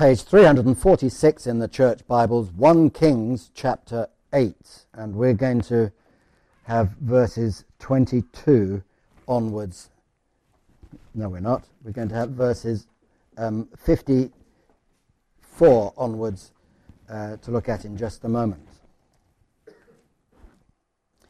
page 0.00 0.22
346 0.22 1.46
in 1.46 1.58
the 1.58 1.68
Church 1.68 2.00
Bibles, 2.08 2.50
1 2.52 2.88
Kings 2.88 3.50
chapter 3.52 4.08
8. 4.32 4.56
And 4.94 5.14
we're 5.14 5.34
going 5.34 5.60
to 5.64 5.92
have 6.62 6.92
verses 7.02 7.66
22 7.80 8.82
onwards. 9.28 9.90
No, 11.14 11.28
we're 11.28 11.40
not. 11.40 11.64
We're 11.84 11.92
going 11.92 12.08
to 12.08 12.14
have 12.14 12.30
verses 12.30 12.86
um, 13.36 13.68
54 13.76 15.92
onwards 15.98 16.52
uh, 17.10 17.36
to 17.36 17.50
look 17.50 17.68
at 17.68 17.84
in 17.84 17.98
just 17.98 18.24
a 18.24 18.28
moment. 18.30 18.66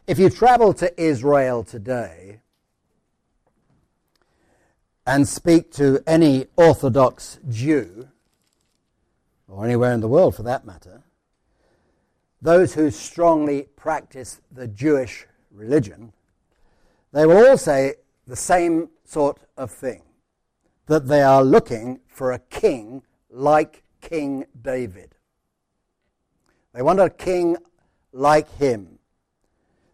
If 0.07 0.21
you 0.21 0.31
travel 0.31 0.73
to 0.75 0.95
Israel 0.97 1.65
today 1.65 2.39
and 5.05 5.27
speak 5.27 5.73
to 5.73 6.05
any 6.07 6.47
Orthodox 6.57 7.41
Jew, 7.49 8.07
or 9.51 9.65
anywhere 9.65 9.93
in 9.93 10.01
the 10.01 10.09
world 10.09 10.37
for 10.37 10.43
that 10.45 10.65
matter, 10.65 11.03
those 12.41 12.75
who 12.75 12.91
strongly 12.91 13.69
practice 13.77 14.41
the 14.51 14.69
Jewish 14.69 15.27
religion, 15.51 16.13
they 17.13 17.27
will 17.27 17.49
all 17.49 17.59
say 17.59 17.95
the 18.27 18.37
same 18.37 18.89
sort 19.05 19.41
of 19.57 19.71
thing 19.71 20.03
that 20.87 21.09
they 21.09 21.23
are 21.23 21.45
looking 21.45 22.01
for 22.07 22.33
a 22.33 22.39
king 22.39 23.03
like 23.31 23.83
King 24.01 24.47
David. 24.61 25.15
They 26.73 26.83
want 26.83 27.01
a 27.01 27.11
king 27.11 27.57
like 28.13 28.53
him. 28.57 28.99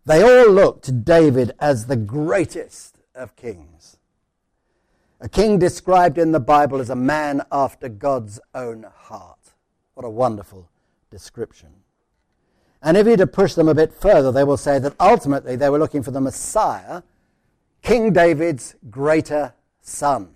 They 0.05 0.23
all 0.23 0.53
look 0.53 0.83
to 0.83 0.93
David 0.93 1.53
as 1.59 1.87
the 1.87 1.97
greatest 1.97 3.01
of 3.15 3.35
kings. 3.37 3.97
A 5.21 5.29
king 5.29 5.59
described 5.59 6.19
in 6.19 6.33
the 6.33 6.41
Bible 6.41 6.79
as 6.79 6.91
a 6.91 6.97
man 6.97 7.43
after 7.51 7.89
God's 7.89 8.39
own 8.55 8.87
heart. 8.95 9.46
What 9.97 10.05
a 10.05 10.11
wonderful 10.11 10.69
description. 11.11 11.71
And 12.83 12.99
if 12.99 13.07
you 13.07 13.17
to 13.17 13.27
push 13.27 13.55
them 13.55 13.67
a 13.67 13.75
bit 13.75 13.95
further, 13.95 14.31
they 14.31 14.45
will 14.45 14.59
say 14.59 14.79
that 14.79 14.95
ultimately 15.01 15.57
they 15.57 15.71
were 15.71 15.79
looking 15.79 16.03
for 16.03 16.11
the 16.11 16.21
Messiah, 16.21 17.01
King 17.81 18.13
David's 18.13 18.75
greater 18.91 19.55
son. 19.81 20.35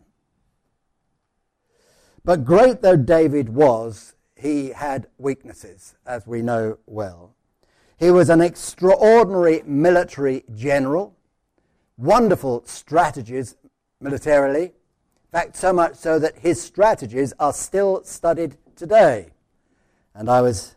But 2.24 2.46
great 2.46 2.80
though 2.80 2.96
David 2.96 3.50
was, 3.50 4.14
he 4.34 4.70
had 4.70 5.08
weaknesses, 5.18 5.94
as 6.06 6.26
we 6.26 6.40
know 6.40 6.78
well. 6.86 7.34
He 7.98 8.10
was 8.10 8.30
an 8.30 8.40
extraordinary 8.40 9.62
military 9.66 10.44
general, 10.54 11.14
wonderful 11.98 12.62
strategies 12.64 13.56
militarily. 14.00 14.62
In 14.62 15.30
fact, 15.30 15.54
so 15.54 15.74
much 15.74 15.96
so 15.96 16.18
that 16.18 16.38
his 16.38 16.62
strategies 16.62 17.34
are 17.38 17.52
still 17.52 18.02
studied 18.04 18.56
today. 18.74 19.32
And 20.14 20.28
I 20.28 20.40
was 20.40 20.76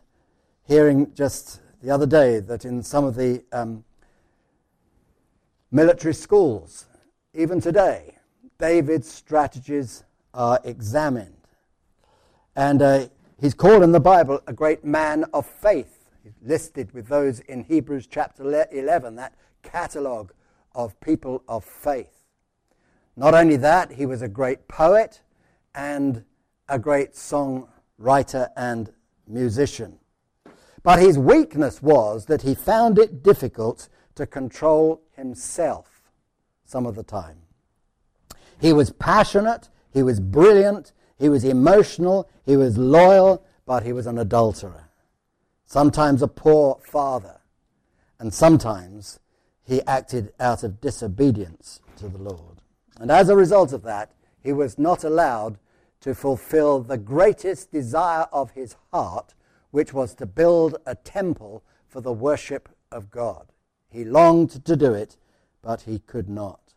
hearing 0.66 1.12
just 1.14 1.60
the 1.82 1.90
other 1.90 2.06
day 2.06 2.40
that 2.40 2.64
in 2.64 2.82
some 2.82 3.04
of 3.04 3.14
the 3.14 3.44
um, 3.52 3.84
military 5.70 6.14
schools, 6.14 6.86
even 7.34 7.60
today, 7.60 8.16
David's 8.58 9.10
strategies 9.10 10.04
are 10.32 10.60
examined. 10.64 11.36
And 12.56 12.80
uh, 12.80 13.08
he's 13.40 13.54
called 13.54 13.82
in 13.82 13.92
the 13.92 14.00
Bible 14.00 14.40
a 14.46 14.52
great 14.52 14.84
man 14.84 15.24
of 15.34 15.46
faith. 15.46 16.10
He's 16.22 16.38
listed 16.42 16.92
with 16.92 17.08
those 17.08 17.40
in 17.40 17.64
Hebrews 17.64 18.06
chapter 18.06 18.44
11, 18.70 19.16
that 19.16 19.34
catalogue 19.62 20.32
of 20.74 20.98
people 21.00 21.42
of 21.48 21.64
faith. 21.64 22.24
Not 23.16 23.34
only 23.34 23.56
that, 23.56 23.92
he 23.92 24.06
was 24.06 24.22
a 24.22 24.28
great 24.28 24.68
poet 24.68 25.20
and 25.74 26.24
a 26.68 26.78
great 26.78 27.12
songwriter 27.12 28.48
and 28.56 28.92
musician. 29.26 29.98
But 30.82 30.98
his 30.98 31.18
weakness 31.18 31.82
was 31.82 32.26
that 32.26 32.42
he 32.42 32.54
found 32.54 32.98
it 32.98 33.22
difficult 33.22 33.88
to 34.16 34.26
control 34.26 35.02
himself 35.16 36.10
some 36.64 36.86
of 36.86 36.94
the 36.94 37.02
time. 37.02 37.38
He 38.60 38.72
was 38.72 38.90
passionate, 38.90 39.68
he 39.92 40.02
was 40.02 40.20
brilliant, 40.20 40.92
he 41.18 41.28
was 41.28 41.44
emotional, 41.44 42.28
he 42.44 42.56
was 42.56 42.76
loyal, 42.76 43.44
but 43.66 43.82
he 43.82 43.92
was 43.92 44.06
an 44.06 44.18
adulterer. 44.18 44.88
Sometimes 45.66 46.22
a 46.22 46.28
poor 46.28 46.78
father, 46.84 47.40
and 48.18 48.32
sometimes 48.32 49.18
he 49.62 49.82
acted 49.82 50.32
out 50.38 50.62
of 50.62 50.80
disobedience 50.80 51.80
to 51.96 52.08
the 52.08 52.18
Lord. 52.18 52.60
And 53.00 53.10
as 53.10 53.28
a 53.28 53.36
result 53.36 53.72
of 53.72 53.82
that, 53.82 54.12
he 54.42 54.52
was 54.52 54.78
not 54.78 55.04
allowed 55.04 55.58
to 56.04 56.14
fulfill 56.14 56.80
the 56.80 56.98
greatest 56.98 57.72
desire 57.72 58.26
of 58.30 58.50
his 58.50 58.76
heart, 58.92 59.32
which 59.70 59.94
was 59.94 60.14
to 60.14 60.26
build 60.26 60.76
a 60.84 60.94
temple 60.94 61.64
for 61.88 62.02
the 62.02 62.12
worship 62.12 62.68
of 62.92 63.10
God. 63.10 63.46
He 63.88 64.04
longed 64.04 64.50
to 64.66 64.76
do 64.76 64.92
it, 64.92 65.16
but 65.62 65.80
he 65.82 66.00
could 66.00 66.28
not. 66.28 66.74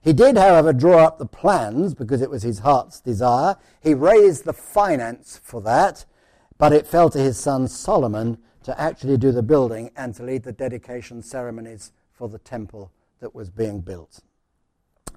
He 0.00 0.12
did, 0.12 0.36
however, 0.38 0.72
draw 0.72 0.98
up 0.98 1.18
the 1.18 1.26
plans 1.26 1.94
because 1.94 2.22
it 2.22 2.30
was 2.30 2.44
his 2.44 2.60
heart's 2.60 3.00
desire. 3.00 3.56
He 3.80 3.92
raised 3.92 4.44
the 4.44 4.52
finance 4.52 5.40
for 5.42 5.60
that, 5.62 6.04
but 6.56 6.72
it 6.72 6.86
fell 6.86 7.10
to 7.10 7.18
his 7.18 7.40
son 7.40 7.66
Solomon 7.66 8.38
to 8.62 8.80
actually 8.80 9.16
do 9.16 9.32
the 9.32 9.42
building 9.42 9.90
and 9.96 10.14
to 10.14 10.22
lead 10.22 10.44
the 10.44 10.52
dedication 10.52 11.22
ceremonies 11.22 11.90
for 12.12 12.28
the 12.28 12.38
temple 12.38 12.92
that 13.18 13.34
was 13.34 13.50
being 13.50 13.80
built. 13.80 14.20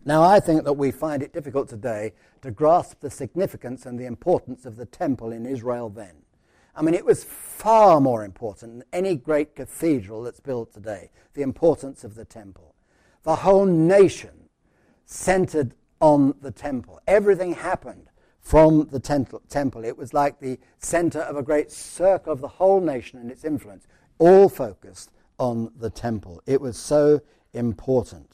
Now, 0.06 0.22
I 0.22 0.40
think 0.42 0.66
that 0.66 0.74
we 0.74 0.92
find 0.92 1.24
it 1.24 1.32
difficult 1.32 1.70
today 1.70 2.14
to 2.42 2.52
grasp 2.52 3.00
the 3.00 3.10
significance 3.10 3.86
and 3.86 3.98
the 3.98 4.06
importance 4.06 4.66
of 4.66 4.76
the 4.76 4.86
temple 4.86 5.32
in 5.32 5.46
Israel 5.46 5.90
then. 5.90 6.16
I 6.76 6.82
mean, 6.82 6.94
it 6.94 7.06
was 7.06 7.24
far 7.24 8.02
more 8.02 8.26
important 8.26 8.74
than 8.74 8.84
any 8.92 9.16
great 9.16 9.56
cathedral 9.56 10.24
that's 10.24 10.42
built 10.42 10.74
today, 10.74 11.10
the 11.36 11.42
importance 11.42 12.04
of 12.04 12.16
the 12.16 12.26
temple. 12.26 12.76
The 13.24 13.38
whole 13.38 13.66
nation 13.66 14.50
centered 15.06 15.74
on 16.02 16.36
the 16.42 16.52
temple. 16.52 17.00
Everything 17.08 17.54
happened 17.54 18.10
from 18.42 18.90
the 18.92 19.00
temple. 19.00 19.86
It 19.86 19.98
was 19.98 20.14
like 20.14 20.40
the 20.40 20.60
center 20.80 21.20
of 21.20 21.38
a 21.38 21.44
great 21.44 21.72
circle 21.72 22.34
of 22.34 22.42
the 22.42 22.48
whole 22.48 22.82
nation 22.82 23.20
and 23.20 23.32
its 23.32 23.46
influence, 23.46 23.88
all 24.20 24.50
focused 24.50 25.12
on 25.40 25.72
the 25.78 25.90
temple. 25.90 26.42
It 26.46 26.60
was 26.60 26.76
so 26.76 27.22
important. 27.54 28.28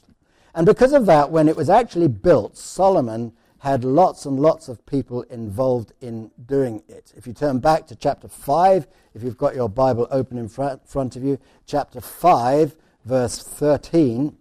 And 0.54 0.66
because 0.66 0.92
of 0.92 1.06
that, 1.06 1.30
when 1.30 1.48
it 1.48 1.56
was 1.56 1.70
actually 1.70 2.08
built, 2.08 2.56
Solomon 2.56 3.32
had 3.60 3.84
lots 3.84 4.24
and 4.24 4.40
lots 4.40 4.68
of 4.68 4.84
people 4.86 5.22
involved 5.22 5.92
in 6.00 6.30
doing 6.46 6.82
it. 6.88 7.12
If 7.14 7.26
you 7.26 7.34
turn 7.34 7.58
back 7.58 7.86
to 7.88 7.96
chapter 7.96 8.26
5, 8.26 8.86
if 9.14 9.22
you've 9.22 9.36
got 9.36 9.54
your 9.54 9.68
Bible 9.68 10.08
open 10.10 10.38
in 10.38 10.48
front 10.48 11.16
of 11.16 11.22
you, 11.22 11.38
chapter 11.66 12.00
5, 12.00 12.74
verse 13.04 13.42
13, 13.42 14.36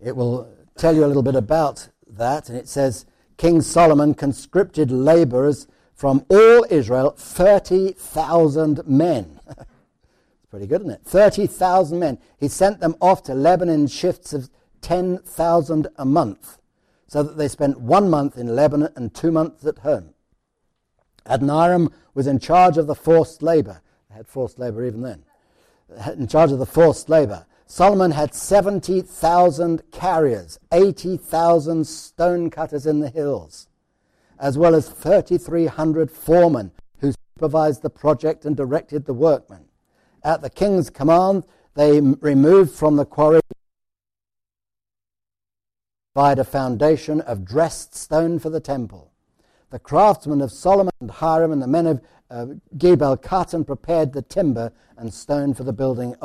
it 0.00 0.14
will 0.14 0.48
tell 0.76 0.94
you 0.94 1.04
a 1.04 1.08
little 1.08 1.22
bit 1.22 1.34
about 1.34 1.88
that. 2.06 2.50
And 2.50 2.58
it 2.58 2.68
says, 2.68 3.06
King 3.38 3.62
Solomon 3.62 4.14
conscripted 4.14 4.90
laborers 4.90 5.66
from 5.94 6.26
all 6.28 6.66
Israel, 6.70 7.14
30,000 7.16 8.86
men. 8.86 9.40
it's 9.48 10.46
pretty 10.50 10.66
good, 10.66 10.82
isn't 10.82 10.92
it? 10.92 11.02
30,000 11.04 11.98
men. 11.98 12.18
He 12.36 12.48
sent 12.48 12.80
them 12.80 12.96
off 13.00 13.22
to 13.24 13.34
Lebanon 13.34 13.86
shifts 13.86 14.32
of 14.32 14.50
10,000 14.80 15.88
a 15.96 16.04
month, 16.04 16.58
so 17.06 17.22
that 17.22 17.36
they 17.36 17.48
spent 17.48 17.80
one 17.80 18.10
month 18.10 18.36
in 18.36 18.54
Lebanon 18.54 18.92
and 18.96 19.14
two 19.14 19.32
months 19.32 19.64
at 19.64 19.78
home. 19.78 20.14
Adoniram 21.26 21.92
was 22.14 22.26
in 22.26 22.38
charge 22.38 22.78
of 22.78 22.86
the 22.86 22.94
forced 22.94 23.42
labor. 23.42 23.82
They 24.08 24.16
had 24.16 24.26
forced 24.26 24.58
labor 24.58 24.84
even 24.84 25.02
then. 25.02 25.24
In 26.18 26.26
charge 26.26 26.52
of 26.52 26.58
the 26.58 26.66
forced 26.66 27.08
labor. 27.08 27.46
Solomon 27.66 28.12
had 28.12 28.34
70,000 28.34 29.82
carriers, 29.90 30.58
80,000 30.72 31.86
stone 31.86 32.48
cutters 32.48 32.86
in 32.86 33.00
the 33.00 33.10
hills, 33.10 33.68
as 34.38 34.56
well 34.56 34.74
as 34.74 34.88
3,300 34.88 36.10
foremen 36.10 36.72
who 37.00 37.12
supervised 37.36 37.82
the 37.82 37.90
project 37.90 38.46
and 38.46 38.56
directed 38.56 39.04
the 39.04 39.12
workmen. 39.12 39.66
At 40.24 40.40
the 40.40 40.48
king's 40.48 40.88
command, 40.88 41.44
they 41.74 42.00
removed 42.00 42.72
from 42.72 42.96
the 42.96 43.04
quarry 43.04 43.40
a 46.16 46.44
foundation 46.44 47.20
of 47.20 47.44
dressed 47.44 47.94
stone 47.94 48.38
for 48.38 48.50
the 48.50 48.60
temple. 48.60 49.12
The 49.70 49.78
craftsmen 49.78 50.40
of 50.40 50.50
Solomon 50.50 50.92
and 51.00 51.10
Hiram 51.10 51.52
and 51.52 51.62
the 51.62 51.66
men 51.66 51.86
of 51.86 52.00
uh, 52.30 52.46
Gebal 52.76 53.22
cut 53.22 53.54
and 53.54 53.66
prepared 53.66 54.12
the 54.12 54.22
timber 54.22 54.72
and 54.96 55.12
stone 55.12 55.54
for 55.54 55.64
the 55.64 55.72
building. 55.72 56.16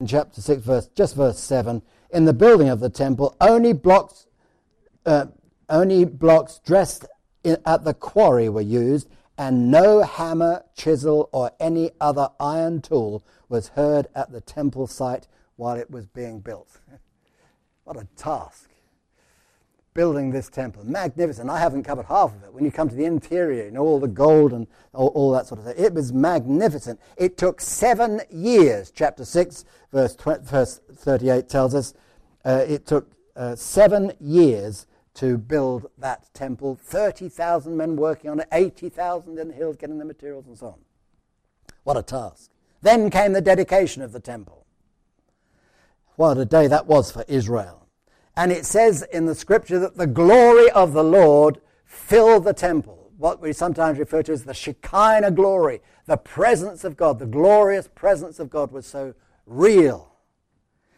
In 0.00 0.06
chapter 0.06 0.40
6, 0.40 0.62
verse, 0.62 0.88
just 0.94 1.16
verse 1.16 1.38
7, 1.38 1.82
in 2.10 2.24
the 2.24 2.32
building 2.32 2.68
of 2.68 2.80
the 2.80 2.90
temple, 2.90 3.36
only 3.40 3.72
blocks, 3.72 4.26
uh, 5.06 5.26
only 5.68 6.04
blocks 6.04 6.60
dressed 6.64 7.06
in, 7.42 7.56
at 7.66 7.84
the 7.84 7.94
quarry 7.94 8.48
were 8.48 8.60
used, 8.60 9.08
and 9.36 9.70
no 9.70 10.02
hammer, 10.02 10.64
chisel, 10.76 11.28
or 11.32 11.50
any 11.58 11.90
other 12.00 12.28
iron 12.38 12.80
tool 12.80 13.24
was 13.48 13.68
heard 13.68 14.06
at 14.14 14.30
the 14.30 14.40
temple 14.40 14.86
site 14.86 15.26
while 15.56 15.76
it 15.76 15.90
was 15.90 16.06
being 16.06 16.40
built. 16.40 16.78
What 17.84 17.96
a 17.96 18.06
task. 18.16 18.68
building 19.94 20.30
this 20.30 20.48
temple. 20.48 20.84
Magnificent. 20.86 21.50
I 21.50 21.58
haven't 21.58 21.82
covered 21.82 22.06
half 22.06 22.34
of 22.34 22.42
it. 22.44 22.54
When 22.54 22.64
you 22.64 22.70
come 22.70 22.88
to 22.88 22.94
the 22.94 23.04
interior, 23.04 23.64
you 23.64 23.70
know, 23.70 23.82
all 23.82 24.00
the 24.00 24.08
gold 24.08 24.54
and 24.54 24.66
all, 24.94 25.08
all 25.08 25.32
that 25.32 25.46
sort 25.46 25.60
of 25.60 25.66
thing. 25.66 25.84
It 25.84 25.92
was 25.92 26.14
magnificent. 26.14 26.98
It 27.18 27.36
took 27.36 27.60
seven 27.60 28.22
years. 28.30 28.90
Chapter 28.90 29.26
6, 29.26 29.66
verse, 29.92 30.16
20, 30.16 30.44
verse 30.44 30.80
38 30.94 31.46
tells 31.48 31.74
us 31.74 31.92
uh, 32.44 32.64
it 32.66 32.86
took 32.86 33.12
uh, 33.36 33.54
seven 33.54 34.12
years 34.18 34.86
to 35.14 35.36
build 35.36 35.90
that 35.98 36.32
temple. 36.32 36.78
30,000 36.82 37.76
men 37.76 37.96
working 37.96 38.30
on 38.30 38.40
it, 38.40 38.48
80,000 38.50 39.38
in 39.38 39.48
the 39.48 39.54
hills 39.54 39.76
getting 39.76 39.98
the 39.98 40.04
materials 40.04 40.46
and 40.46 40.56
so 40.56 40.68
on. 40.68 40.78
What 41.84 41.96
a 41.96 42.02
task. 42.02 42.50
Then 42.80 43.10
came 43.10 43.32
the 43.32 43.40
dedication 43.40 44.02
of 44.02 44.12
the 44.12 44.20
temple. 44.20 44.61
What 46.16 46.38
a 46.38 46.44
day 46.44 46.66
that 46.66 46.86
was 46.86 47.10
for 47.10 47.24
Israel. 47.28 47.86
And 48.36 48.50
it 48.50 48.64
says 48.64 49.02
in 49.12 49.26
the 49.26 49.34
scripture 49.34 49.78
that 49.78 49.96
the 49.96 50.06
glory 50.06 50.70
of 50.70 50.92
the 50.92 51.04
Lord 51.04 51.60
filled 51.84 52.44
the 52.44 52.54
temple. 52.54 53.10
What 53.18 53.40
we 53.40 53.52
sometimes 53.52 53.98
refer 53.98 54.22
to 54.24 54.32
as 54.32 54.44
the 54.44 54.54
Shekinah 54.54 55.32
glory, 55.32 55.80
the 56.06 56.16
presence 56.16 56.84
of 56.84 56.96
God, 56.96 57.18
the 57.18 57.26
glorious 57.26 57.88
presence 57.88 58.38
of 58.38 58.50
God 58.50 58.72
was 58.72 58.86
so 58.86 59.14
real. 59.46 60.12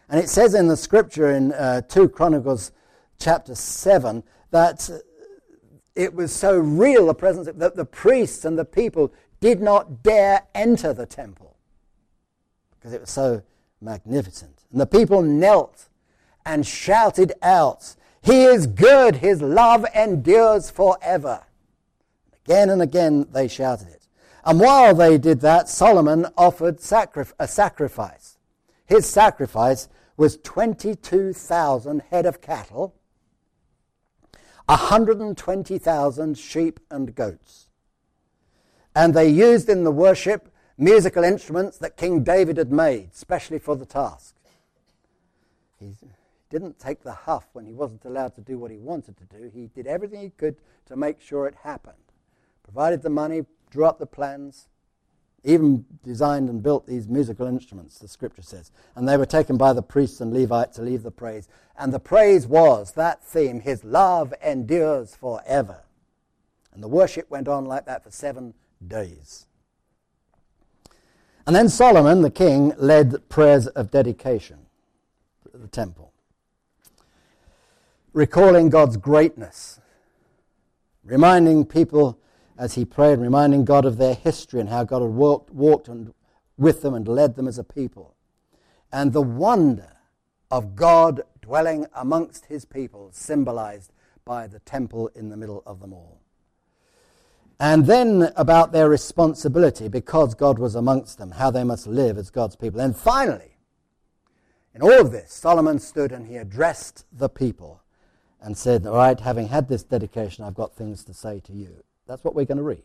And 0.08 0.20
it 0.20 0.28
says 0.28 0.55
in 0.55 0.69
the 0.69 0.76
scripture 0.76 1.31
in 1.31 1.52
uh, 1.52 1.82
2 1.82 2.08
Chronicles 2.11 2.72
chapter 3.19 3.55
7 3.55 4.22
that 4.50 4.88
it 5.94 6.14
was 6.14 6.32
so 6.32 6.58
real, 6.58 7.06
the 7.06 7.14
presence, 7.14 7.49
that 7.55 7.76
the 7.76 7.84
priests 7.84 8.44
and 8.44 8.58
the 8.58 8.64
people 8.64 9.12
did 9.40 9.61
not 9.61 10.02
dare 10.02 10.43
enter 10.55 10.93
the 10.93 11.06
temple 11.06 11.56
because 12.70 12.93
it 12.93 13.00
was 13.00 13.11
so 13.11 13.43
magnificent. 13.81 14.54
And 14.75 14.81
the 14.81 14.87
people 14.87 15.23
knelt 15.23 15.88
and 16.44 16.67
shouted 16.67 17.32
out, 17.43 17.94
He 18.23 18.43
is 18.43 18.67
good, 18.67 19.15
His 19.15 19.41
love 19.41 19.87
endures 19.94 20.69
forever. 20.69 21.44
Again 22.44 22.71
and 22.71 22.82
again 22.82 23.29
they 23.31 23.47
shouted 23.47 23.87
it. 23.87 24.09
And 24.44 24.59
while 24.59 24.93
they 24.93 25.17
did 25.17 25.41
that, 25.43 25.69
Solomon 25.69 26.26
offered 26.37 26.81
a 27.38 27.47
sacrifice. 27.47 28.37
His 28.85 29.06
sacrifice 29.06 29.88
was 30.17 30.38
22,000 30.38 32.03
head 32.11 32.26
of 32.26 32.41
cattle, 32.41 32.97
120,000 34.67 36.37
sheep 36.37 36.81
and 36.91 37.15
goats. 37.15 37.69
And 38.93 39.15
they 39.15 39.29
used 39.29 39.69
in 39.69 39.85
the 39.85 39.93
worship 39.93 40.53
musical 40.76 41.23
instruments 41.23 41.79
that 41.79 41.97
King 41.97 42.25
David 42.25 42.56
had 42.56 42.73
made, 42.73 43.15
specially 43.15 43.61
for 43.61 43.76
the 43.76 43.87
task. 43.87 44.35
He 45.79 45.94
didn't 46.50 46.79
take 46.79 47.03
the 47.03 47.12
huff 47.12 47.47
when 47.53 47.67
he 47.67 47.73
wasn't 47.73 48.05
allowed 48.05 48.35
to 48.37 48.41
do 48.41 48.59
what 48.59 48.71
he 48.71 48.79
wanted 48.79 49.17
to 49.17 49.25
do. 49.25 49.50
He 49.53 49.67
did 49.67 49.87
everything 49.87 50.21
he 50.21 50.31
could 50.31 50.56
to 50.87 50.97
make 50.97 51.21
sure 51.21 51.47
it 51.47 51.55
happened. 51.62 51.97
Provided 52.62 53.03
the 53.03 53.11
money, 53.11 53.44
drew 53.71 53.85
up 53.85 53.99
the 53.99 54.06
plans, 54.06 54.69
even 55.44 55.85
designed 56.03 56.49
and 56.49 56.62
built 56.62 56.87
these 56.87 57.06
musical 57.06 57.47
instruments, 57.47 57.99
the 57.99 58.09
scripture 58.09 58.43
says. 58.43 58.73
And 58.97 59.06
they 59.06 59.17
were 59.17 59.26
taken 59.26 59.56
by 59.56 59.73
the 59.73 59.82
priests 59.82 60.21
and 60.21 60.32
Levites 60.32 60.76
to 60.76 60.82
leave 60.82 61.03
the 61.03 61.11
praise. 61.11 61.49
And 61.76 61.93
the 61.93 62.00
praise 62.00 62.47
was 62.47 62.93
that 62.93 63.23
theme, 63.23 63.61
His 63.61 63.85
love 63.85 64.32
endures 64.44 65.15
forever. 65.15 65.82
And 66.73 66.82
the 66.82 66.88
worship 66.88 67.31
went 67.31 67.47
on 67.47 67.67
like 67.67 67.85
that 67.87 68.03
for 68.03 68.11
seven 68.11 68.55
days. 68.87 69.47
And 71.47 71.55
then 71.55 71.69
Solomon, 71.69 72.23
the 72.23 72.31
king, 72.31 72.73
led 72.79 73.29
prayers 73.29 73.67
of 73.69 73.91
dedication 73.91 74.59
at 74.59 74.63
the 75.64 75.69
temple, 75.70 76.12
recalling 78.12 78.69
God's 78.69 78.99
greatness, 78.99 79.81
reminding 81.02 81.64
people 81.64 82.19
as 82.58 82.75
he 82.75 82.84
prayed, 82.84 83.19
reminding 83.19 83.64
God 83.64 83.87
of 83.87 83.96
their 83.96 84.14
history 84.14 84.61
and 84.61 84.69
how 84.69 84.84
God 84.84 85.00
had 85.00 85.11
walked, 85.11 85.50
walked 85.50 85.88
and, 85.88 86.12
with 86.58 86.82
them 86.82 86.93
and 86.93 87.08
led 87.08 87.34
them 87.34 87.49
as 87.49 87.58
a 87.58 87.64
people. 87.64 88.14
And 88.93 89.14
the 89.14 89.22
wonder 89.22 89.96
of 90.50 90.76
God 90.76 91.22
dwelling 91.40 91.87
amongst 91.94 92.46
his 92.46 92.66
people, 92.66 93.08
symbolized 93.12 93.90
by 94.26 94.46
the 94.46 94.61
temple 94.61 95.08
in 95.14 95.31
the 95.31 95.37
middle 95.37 95.62
of 95.64 95.81
them 95.81 95.94
all. 95.94 96.20
And 97.58 97.87
then 97.87 98.32
about 98.37 98.72
their 98.72 98.90
responsibility 98.90 99.88
because 99.88 100.34
God 100.34 100.58
was 100.58 100.75
amongst 100.75 101.16
them, 101.16 101.31
how 101.31 101.50
they 101.50 101.64
must 101.64 101.87
live 101.87 102.19
as 102.19 102.28
God's 102.28 102.55
people. 102.55 102.81
And 102.81 102.94
finally, 102.94 103.54
in 104.75 104.82
all 104.82 105.00
of 105.00 105.12
this, 105.12 105.32
Solomon 105.32 105.79
stood 105.79 106.11
and 106.11 106.26
he 106.26 106.37
addressed 106.37 107.05
the 107.12 107.29
people 107.29 107.82
and 108.41 108.59
said, 108.59 108.87
All 108.87 108.97
right, 108.97 109.19
having 109.19 109.49
had 109.49 109.69
this 109.69 109.85
dedication, 109.85 110.44
I've 110.44 110.55
got 110.55 110.75
things 110.75 111.05
to 111.05 111.15
say 111.15 111.41
to 111.41 111.53
you. 111.53 111.85
That's 112.06 112.25
what 112.25 112.35
we're 112.35 112.44
going 112.44 112.59
to 112.59 112.65
read. 112.65 112.82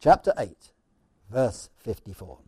Chapter 0.00 0.32
8, 0.36 0.72
verse 1.30 1.70
54. 1.78 2.38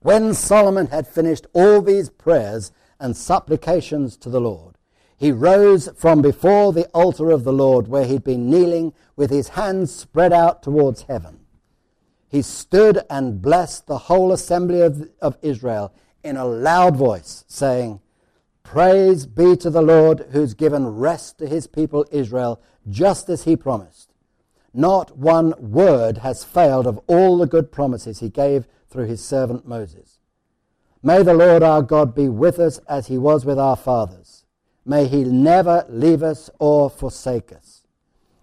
When 0.00 0.34
Solomon 0.34 0.88
had 0.88 1.08
finished 1.08 1.46
all 1.54 1.80
these 1.80 2.10
prayers 2.10 2.72
and 3.00 3.16
supplications 3.16 4.16
to 4.18 4.28
the 4.28 4.40
Lord, 4.40 4.76
he 5.16 5.32
rose 5.32 5.88
from 5.96 6.20
before 6.20 6.72
the 6.72 6.86
altar 6.88 7.30
of 7.30 7.44
the 7.44 7.52
Lord 7.52 7.88
where 7.88 8.04
he'd 8.04 8.24
been 8.24 8.50
kneeling 8.50 8.92
with 9.16 9.30
his 9.30 9.48
hands 9.48 9.94
spread 9.94 10.32
out 10.32 10.62
towards 10.62 11.02
heaven. 11.02 11.40
He 12.28 12.42
stood 12.42 13.00
and 13.08 13.40
blessed 13.40 13.86
the 13.86 13.98
whole 13.98 14.32
assembly 14.32 14.80
of, 14.80 15.08
of 15.22 15.38
Israel 15.40 15.94
in 16.24 16.36
a 16.36 16.44
loud 16.44 16.96
voice, 16.96 17.44
saying, 17.46 18.00
Praise 18.62 19.26
be 19.26 19.56
to 19.56 19.70
the 19.70 19.82
Lord 19.82 20.26
who's 20.32 20.54
given 20.54 20.96
rest 20.96 21.38
to 21.38 21.46
his 21.46 21.66
people 21.66 22.06
Israel, 22.10 22.60
just 22.88 23.28
as 23.28 23.44
he 23.44 23.54
promised. 23.54 24.12
Not 24.72 25.16
one 25.16 25.54
word 25.58 26.18
has 26.18 26.42
failed 26.42 26.86
of 26.86 26.98
all 27.06 27.38
the 27.38 27.46
good 27.46 27.70
promises 27.70 28.18
he 28.18 28.28
gave 28.28 28.66
through 28.88 29.06
his 29.06 29.24
servant 29.24 29.68
Moses. 29.68 30.18
May 31.02 31.22
the 31.22 31.34
Lord 31.34 31.62
our 31.62 31.82
God 31.82 32.14
be 32.14 32.28
with 32.28 32.58
us 32.58 32.78
as 32.88 33.06
he 33.08 33.18
was 33.18 33.44
with 33.44 33.58
our 33.58 33.76
fathers. 33.76 34.44
May 34.86 35.06
he 35.06 35.22
never 35.22 35.84
leave 35.88 36.22
us 36.22 36.50
or 36.58 36.90
forsake 36.90 37.52
us. 37.52 37.82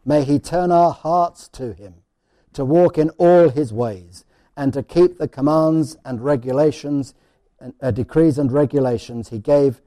May 0.06 0.24
he 0.24 0.40
turn 0.40 0.72
our 0.72 0.92
hearts 0.92 1.48
to 1.50 1.74
him, 1.74 1.96
to 2.54 2.64
walk 2.64 2.98
in 2.98 3.10
all 3.12 3.50
his 3.50 3.74
ways, 3.74 4.26
and 4.56 4.74
to 4.74 4.84
keep 4.84 5.18
the 5.18 5.28
commands 5.28 5.98
and 6.06 6.22
regulations, 6.22 7.14
uh, 7.82 7.92
decrees 7.92 8.38
and 8.38 8.52
regulations 8.52 9.30
he 9.30 9.40
gave 9.40 9.82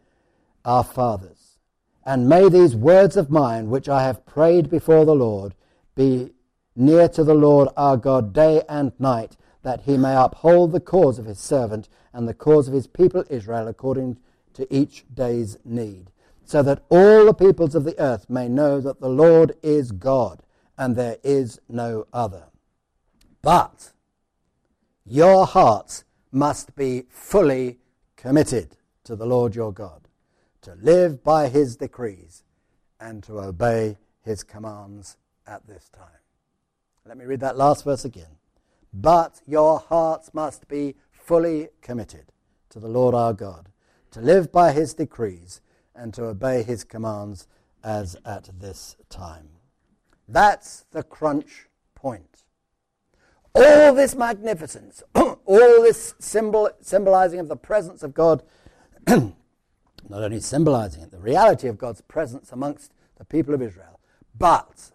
our 0.64 0.84
fathers. 0.84 1.58
And 2.04 2.28
may 2.28 2.48
these 2.48 2.76
words 2.76 3.16
of 3.16 3.30
mine, 3.30 3.70
which 3.70 3.88
I 3.88 4.02
have 4.02 4.26
prayed 4.26 4.68
before 4.68 5.04
the 5.04 5.14
Lord, 5.14 5.54
be 5.94 6.32
near 6.76 7.08
to 7.08 7.24
the 7.24 7.34
Lord 7.34 7.68
our 7.76 7.96
God 7.96 8.32
day 8.32 8.62
and 8.68 8.92
night, 8.98 9.36
that 9.62 9.82
he 9.82 9.96
may 9.96 10.14
uphold 10.14 10.72
the 10.72 10.80
cause 10.80 11.18
of 11.18 11.26
his 11.26 11.38
servant 11.38 11.88
and 12.12 12.28
the 12.28 12.34
cause 12.34 12.68
of 12.68 12.74
his 12.74 12.86
people 12.86 13.24
Israel 13.30 13.68
according 13.68 14.18
to 14.54 14.72
each 14.74 15.04
day's 15.12 15.56
need, 15.64 16.10
so 16.44 16.62
that 16.62 16.82
all 16.90 17.24
the 17.24 17.34
peoples 17.34 17.74
of 17.74 17.84
the 17.84 17.98
earth 17.98 18.28
may 18.28 18.48
know 18.48 18.80
that 18.80 19.00
the 19.00 19.08
Lord 19.08 19.56
is 19.62 19.92
God 19.92 20.42
and 20.76 20.94
there 20.94 21.16
is 21.22 21.60
no 21.68 22.06
other. 22.12 22.44
But 23.42 23.92
your 25.04 25.46
hearts 25.46 26.03
must 26.34 26.74
be 26.76 27.04
fully 27.08 27.78
committed 28.16 28.76
to 29.04 29.16
the 29.16 29.26
Lord 29.26 29.54
your 29.54 29.72
God, 29.72 30.08
to 30.62 30.74
live 30.80 31.22
by 31.22 31.48
his 31.48 31.76
decrees 31.76 32.42
and 33.00 33.22
to 33.24 33.38
obey 33.38 33.96
his 34.22 34.42
commands 34.42 35.16
at 35.46 35.66
this 35.66 35.88
time. 35.90 36.08
Let 37.06 37.18
me 37.18 37.26
read 37.26 37.40
that 37.40 37.58
last 37.58 37.84
verse 37.84 38.04
again. 38.04 38.38
But 38.92 39.42
your 39.46 39.80
hearts 39.80 40.32
must 40.32 40.68
be 40.68 40.94
fully 41.10 41.68
committed 41.82 42.26
to 42.70 42.80
the 42.80 42.88
Lord 42.88 43.14
our 43.14 43.32
God, 43.32 43.68
to 44.12 44.20
live 44.20 44.50
by 44.50 44.72
his 44.72 44.94
decrees 44.94 45.60
and 45.94 46.14
to 46.14 46.24
obey 46.24 46.62
his 46.62 46.84
commands 46.84 47.46
as 47.82 48.16
at 48.24 48.48
this 48.58 48.96
time. 49.08 49.48
That's 50.26 50.84
the 50.90 51.02
crunch 51.02 51.66
point. 51.94 52.44
All 53.54 53.94
this 53.94 54.14
magnificence, 54.14 55.02
all 55.44 55.82
this 55.82 56.14
symbol, 56.18 56.70
symbolizing 56.80 57.40
of 57.40 57.48
the 57.48 57.56
presence 57.56 58.02
of 58.02 58.14
God, 58.14 58.42
not 59.06 59.32
only 60.10 60.40
symbolizing 60.40 61.02
it, 61.02 61.10
the 61.10 61.18
reality 61.18 61.68
of 61.68 61.78
God's 61.78 62.00
presence 62.00 62.52
amongst 62.52 62.92
the 63.16 63.24
people 63.24 63.54
of 63.54 63.62
Israel, 63.62 64.00
but 64.36 64.90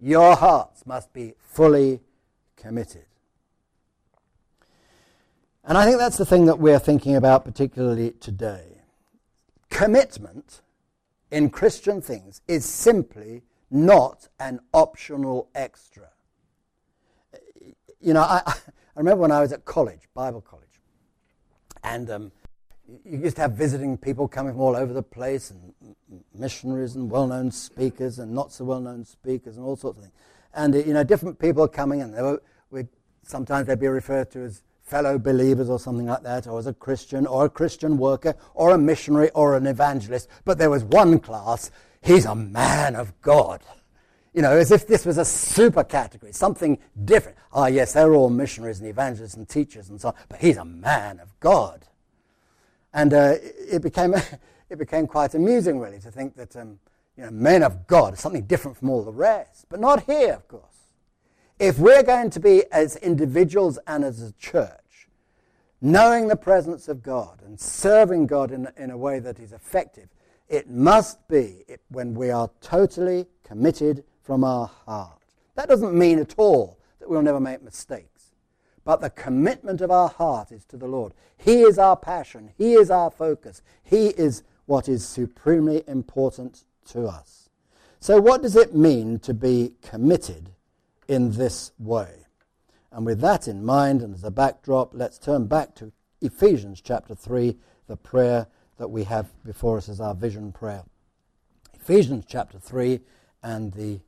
your 0.00 0.36
hearts 0.36 0.84
must 0.86 1.12
be 1.12 1.34
fully 1.38 2.00
committed. 2.56 3.06
And 5.64 5.78
I 5.78 5.84
think 5.84 5.98
that's 5.98 6.16
the 6.16 6.26
thing 6.26 6.46
that 6.46 6.58
we're 6.58 6.78
thinking 6.78 7.14
about 7.14 7.44
particularly 7.44 8.12
today. 8.12 8.82
Commitment 9.70 10.60
in 11.30 11.50
Christian 11.50 12.00
things 12.02 12.40
is 12.48 12.64
simply 12.64 13.42
not 13.70 14.28
an 14.38 14.60
optional 14.74 15.48
extra. 15.54 16.08
You 18.00 18.14
know, 18.14 18.22
I, 18.22 18.54
I 18.94 19.00
remember 19.00 19.22
when 19.22 19.32
I 19.32 19.40
was 19.40 19.52
at 19.52 19.64
college, 19.64 20.00
Bible 20.14 20.42
college, 20.42 20.80
and 21.82 22.10
um, 22.10 22.32
you 23.04 23.20
used 23.20 23.36
to 23.36 23.42
have 23.42 23.52
visiting 23.52 23.96
people 23.96 24.28
coming 24.28 24.52
from 24.52 24.60
all 24.60 24.76
over 24.76 24.92
the 24.92 25.02
place, 25.02 25.50
and 25.50 25.94
missionaries 26.34 26.94
and 26.94 27.10
well-known 27.10 27.50
speakers 27.50 28.18
and 28.18 28.34
not 28.34 28.52
so 28.52 28.64
well-known 28.64 29.04
speakers 29.06 29.56
and 29.56 29.64
all 29.64 29.76
sorts 29.76 29.98
of 29.98 30.04
things. 30.04 30.14
And 30.52 30.74
you 30.74 30.92
know, 30.92 31.04
different 31.04 31.38
people 31.38 31.66
coming, 31.68 32.02
and 32.02 32.12
were, 32.12 32.42
we, 32.70 32.86
sometimes 33.22 33.66
they'd 33.66 33.80
be 33.80 33.88
referred 33.88 34.30
to 34.32 34.40
as 34.40 34.62
fellow 34.82 35.18
believers 35.18 35.70
or 35.70 35.78
something 35.78 36.06
like 36.06 36.22
that, 36.24 36.46
or 36.46 36.58
as 36.58 36.66
a 36.66 36.74
Christian 36.74 37.26
or 37.26 37.46
a 37.46 37.50
Christian 37.50 37.96
worker 37.96 38.34
or 38.52 38.72
a 38.72 38.78
missionary 38.78 39.30
or 39.30 39.56
an 39.56 39.66
evangelist. 39.66 40.28
But 40.44 40.58
there 40.58 40.68
was 40.68 40.84
one 40.84 41.18
class, 41.18 41.70
he's 42.02 42.26
a 42.26 42.34
man 42.34 42.94
of 42.94 43.18
God. 43.22 43.62
You 44.32 44.40
know, 44.40 44.52
as 44.52 44.70
if 44.70 44.86
this 44.86 45.04
was 45.04 45.18
a 45.18 45.24
super 45.24 45.84
category, 45.84 46.32
something 46.32 46.78
different. 47.04 47.36
Ah, 47.52 47.66
yes, 47.66 47.92
they're 47.92 48.14
all 48.14 48.30
missionaries 48.30 48.80
and 48.80 48.88
evangelists 48.88 49.34
and 49.34 49.46
teachers 49.46 49.90
and 49.90 50.00
so 50.00 50.08
on, 50.08 50.14
but 50.28 50.40
he's 50.40 50.56
a 50.56 50.64
man 50.64 51.20
of 51.20 51.38
God. 51.38 51.84
And 52.94 53.12
uh, 53.12 53.34
it, 53.40 53.82
became, 53.82 54.14
it 54.70 54.78
became 54.78 55.06
quite 55.06 55.34
amusing, 55.34 55.78
really, 55.78 55.98
to 56.00 56.10
think 56.10 56.34
that 56.36 56.56
um, 56.56 56.78
you 57.16 57.24
know, 57.24 57.30
men 57.30 57.62
of 57.62 57.86
God 57.86 58.14
is 58.14 58.20
something 58.20 58.44
different 58.46 58.78
from 58.78 58.88
all 58.88 59.02
the 59.02 59.12
rest. 59.12 59.66
But 59.68 59.80
not 59.80 60.04
here, 60.04 60.32
of 60.32 60.48
course. 60.48 60.64
If 61.58 61.78
we're 61.78 62.02
going 62.02 62.30
to 62.30 62.40
be, 62.40 62.64
as 62.72 62.96
individuals 62.96 63.78
and 63.86 64.02
as 64.02 64.22
a 64.22 64.32
church, 64.32 65.08
knowing 65.80 66.28
the 66.28 66.36
presence 66.36 66.88
of 66.88 67.02
God 67.02 67.42
and 67.44 67.60
serving 67.60 68.28
God 68.28 68.50
in, 68.50 68.68
in 68.78 68.90
a 68.90 68.96
way 68.96 69.18
that 69.18 69.38
is 69.38 69.52
effective, 69.52 70.08
it 70.48 70.70
must 70.70 71.28
be 71.28 71.64
when 71.88 72.14
we 72.14 72.30
are 72.30 72.50
totally 72.60 73.26
committed 73.44 74.04
from 74.22 74.44
our 74.44 74.70
heart. 74.86 75.22
That 75.54 75.68
doesn't 75.68 75.94
mean 75.94 76.18
at 76.18 76.34
all 76.36 76.78
that 77.00 77.08
we'll 77.08 77.22
never 77.22 77.40
make 77.40 77.62
mistakes. 77.62 78.32
But 78.84 79.00
the 79.00 79.10
commitment 79.10 79.80
of 79.80 79.90
our 79.90 80.08
heart 80.08 80.50
is 80.50 80.64
to 80.66 80.76
the 80.76 80.86
Lord. 80.86 81.12
He 81.36 81.62
is 81.62 81.78
our 81.78 81.96
passion. 81.96 82.50
He 82.56 82.74
is 82.74 82.90
our 82.90 83.10
focus. 83.10 83.62
He 83.82 84.08
is 84.08 84.42
what 84.66 84.88
is 84.88 85.06
supremely 85.06 85.84
important 85.86 86.64
to 86.88 87.06
us. 87.06 87.48
So, 88.00 88.20
what 88.20 88.42
does 88.42 88.56
it 88.56 88.74
mean 88.74 89.20
to 89.20 89.34
be 89.34 89.74
committed 89.82 90.50
in 91.06 91.32
this 91.32 91.72
way? 91.78 92.26
And 92.90 93.06
with 93.06 93.20
that 93.20 93.46
in 93.46 93.64
mind 93.64 94.02
and 94.02 94.14
as 94.14 94.24
a 94.24 94.30
backdrop, 94.30 94.90
let's 94.92 95.18
turn 95.18 95.46
back 95.46 95.74
to 95.76 95.92
Ephesians 96.20 96.80
chapter 96.80 97.14
3, 97.14 97.56
the 97.86 97.96
prayer 97.96 98.48
that 98.78 98.88
we 98.88 99.04
have 99.04 99.30
before 99.44 99.78
us 99.78 99.88
as 99.88 100.00
our 100.00 100.14
vision 100.14 100.52
prayer. 100.52 100.82
Ephesians 101.74 102.24
chapter 102.28 102.58
3 102.58 103.00
and 103.42 103.72
the 103.72 104.00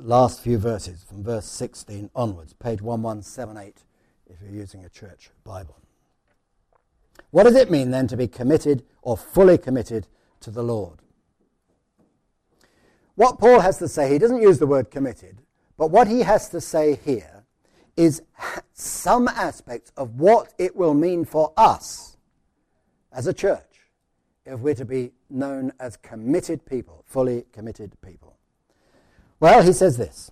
last 0.00 0.40
few 0.40 0.58
verses 0.58 1.02
from 1.02 1.22
verse 1.22 1.46
16 1.46 2.10
onwards, 2.14 2.52
page 2.52 2.80
1178 2.82 3.84
if 4.26 4.40
you're 4.40 4.50
using 4.50 4.84
a 4.84 4.88
church 4.88 5.30
Bible. 5.44 5.76
What 7.30 7.44
does 7.44 7.56
it 7.56 7.70
mean 7.70 7.90
then 7.90 8.06
to 8.08 8.16
be 8.16 8.28
committed 8.28 8.84
or 9.02 9.16
fully 9.16 9.58
committed 9.58 10.06
to 10.40 10.50
the 10.50 10.62
Lord? 10.62 11.00
What 13.16 13.38
Paul 13.38 13.60
has 13.60 13.78
to 13.78 13.88
say, 13.88 14.10
he 14.10 14.18
doesn't 14.18 14.42
use 14.42 14.58
the 14.58 14.66
word 14.66 14.90
committed, 14.90 15.42
but 15.76 15.90
what 15.90 16.08
he 16.08 16.20
has 16.20 16.48
to 16.50 16.60
say 16.60 16.98
here 17.04 17.44
is 17.96 18.22
some 18.72 19.28
aspects 19.28 19.92
of 19.96 20.18
what 20.18 20.52
it 20.58 20.74
will 20.74 20.94
mean 20.94 21.24
for 21.24 21.52
us 21.56 22.16
as 23.12 23.26
a 23.26 23.32
church 23.32 23.60
if 24.44 24.60
we're 24.60 24.74
to 24.74 24.84
be 24.84 25.12
known 25.30 25.72
as 25.78 25.96
committed 25.96 26.66
people, 26.66 27.04
fully 27.06 27.44
committed 27.52 27.92
people. 28.02 28.33
Well, 29.40 29.62
he 29.62 29.72
says 29.72 29.96
this 29.96 30.30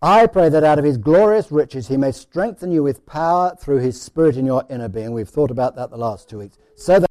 I 0.00 0.26
pray 0.26 0.48
that 0.48 0.64
out 0.64 0.78
of 0.78 0.84
his 0.84 0.96
glorious 0.96 1.50
riches 1.50 1.88
he 1.88 1.96
may 1.96 2.12
strengthen 2.12 2.70
you 2.70 2.82
with 2.82 3.06
power 3.06 3.56
through 3.58 3.78
his 3.78 4.00
Spirit 4.00 4.36
in 4.36 4.46
your 4.46 4.64
inner 4.70 4.88
being. 4.88 5.12
We've 5.12 5.28
thought 5.28 5.50
about 5.50 5.76
that 5.76 5.90
the 5.90 5.96
last 5.96 6.28
two 6.28 6.38
weeks. 6.38 6.58
So 6.76 7.00
that 7.00 7.08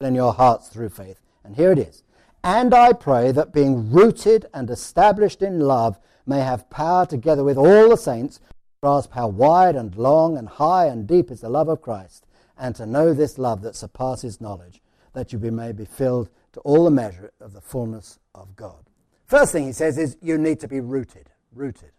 in 0.00 0.14
your 0.14 0.32
hearts 0.32 0.68
through 0.68 0.88
faith. 0.88 1.20
And 1.44 1.56
here 1.56 1.72
it 1.72 1.78
is. 1.78 2.02
And 2.44 2.74
I 2.74 2.92
pray 2.92 3.30
that 3.32 3.52
being 3.52 3.92
rooted 3.92 4.46
and 4.52 4.68
established 4.68 5.42
in 5.42 5.60
love, 5.60 5.98
may 6.26 6.40
have 6.40 6.70
power 6.70 7.06
together 7.06 7.44
with 7.44 7.56
all 7.56 7.88
the 7.88 7.96
saints 7.96 8.38
to 8.38 8.44
grasp 8.82 9.12
how 9.12 9.28
wide 9.28 9.76
and 9.76 9.96
long 9.96 10.36
and 10.36 10.48
high 10.48 10.86
and 10.86 11.06
deep 11.06 11.30
is 11.30 11.40
the 11.40 11.48
love 11.48 11.68
of 11.68 11.82
Christ, 11.82 12.26
and 12.58 12.74
to 12.76 12.86
know 12.86 13.12
this 13.12 13.38
love 13.38 13.62
that 13.62 13.76
surpasses 13.76 14.40
knowledge, 14.40 14.80
that 15.12 15.32
you 15.32 15.38
may 15.38 15.72
be 15.72 15.84
filled 15.84 16.28
to 16.52 16.60
all 16.60 16.84
the 16.84 16.90
measure 16.90 17.32
of 17.40 17.52
the 17.52 17.60
fullness 17.60 18.18
of 18.34 18.54
God. 18.56 18.88
First 19.32 19.52
thing 19.52 19.64
he 19.64 19.72
says 19.72 19.96
is 19.96 20.18
you 20.20 20.36
need 20.36 20.60
to 20.60 20.68
be 20.68 20.80
rooted. 20.80 21.30
Rooted. 21.54 21.92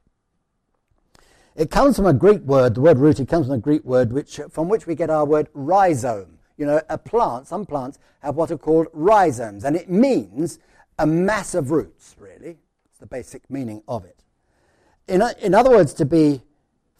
It 1.55 1.71
comes 1.71 1.95
from 1.95 2.05
a 2.05 2.13
Greek 2.13 2.41
word, 2.41 2.75
the 2.75 2.81
word 2.81 2.99
rooted 2.99 3.27
comes 3.27 3.47
from 3.47 3.55
a 3.55 3.57
Greek 3.57 3.83
word 3.83 4.13
which, 4.13 4.39
from 4.51 4.69
which 4.69 4.85
we 4.85 4.93
get 4.93 5.09
our 5.09 5.25
word 5.25 5.47
rhizome. 5.55 6.37
You 6.57 6.67
know, 6.67 6.81
a 6.91 6.97
plant, 6.99 7.47
some 7.47 7.65
plants 7.65 7.97
have 8.19 8.35
what 8.35 8.51
are 8.51 8.57
called 8.59 8.85
rhizomes, 8.93 9.63
and 9.63 9.75
it 9.75 9.89
means 9.89 10.59
a 10.99 11.07
mass 11.07 11.55
of 11.55 11.71
roots, 11.71 12.15
really 12.19 12.59
It's 12.91 12.99
the 12.99 13.07
basic 13.07 13.49
meaning 13.49 13.81
of 13.87 14.05
it. 14.05 14.19
In, 15.07 15.23
in 15.41 15.55
other 15.55 15.71
words, 15.71 15.95
to 15.95 16.05
be 16.05 16.43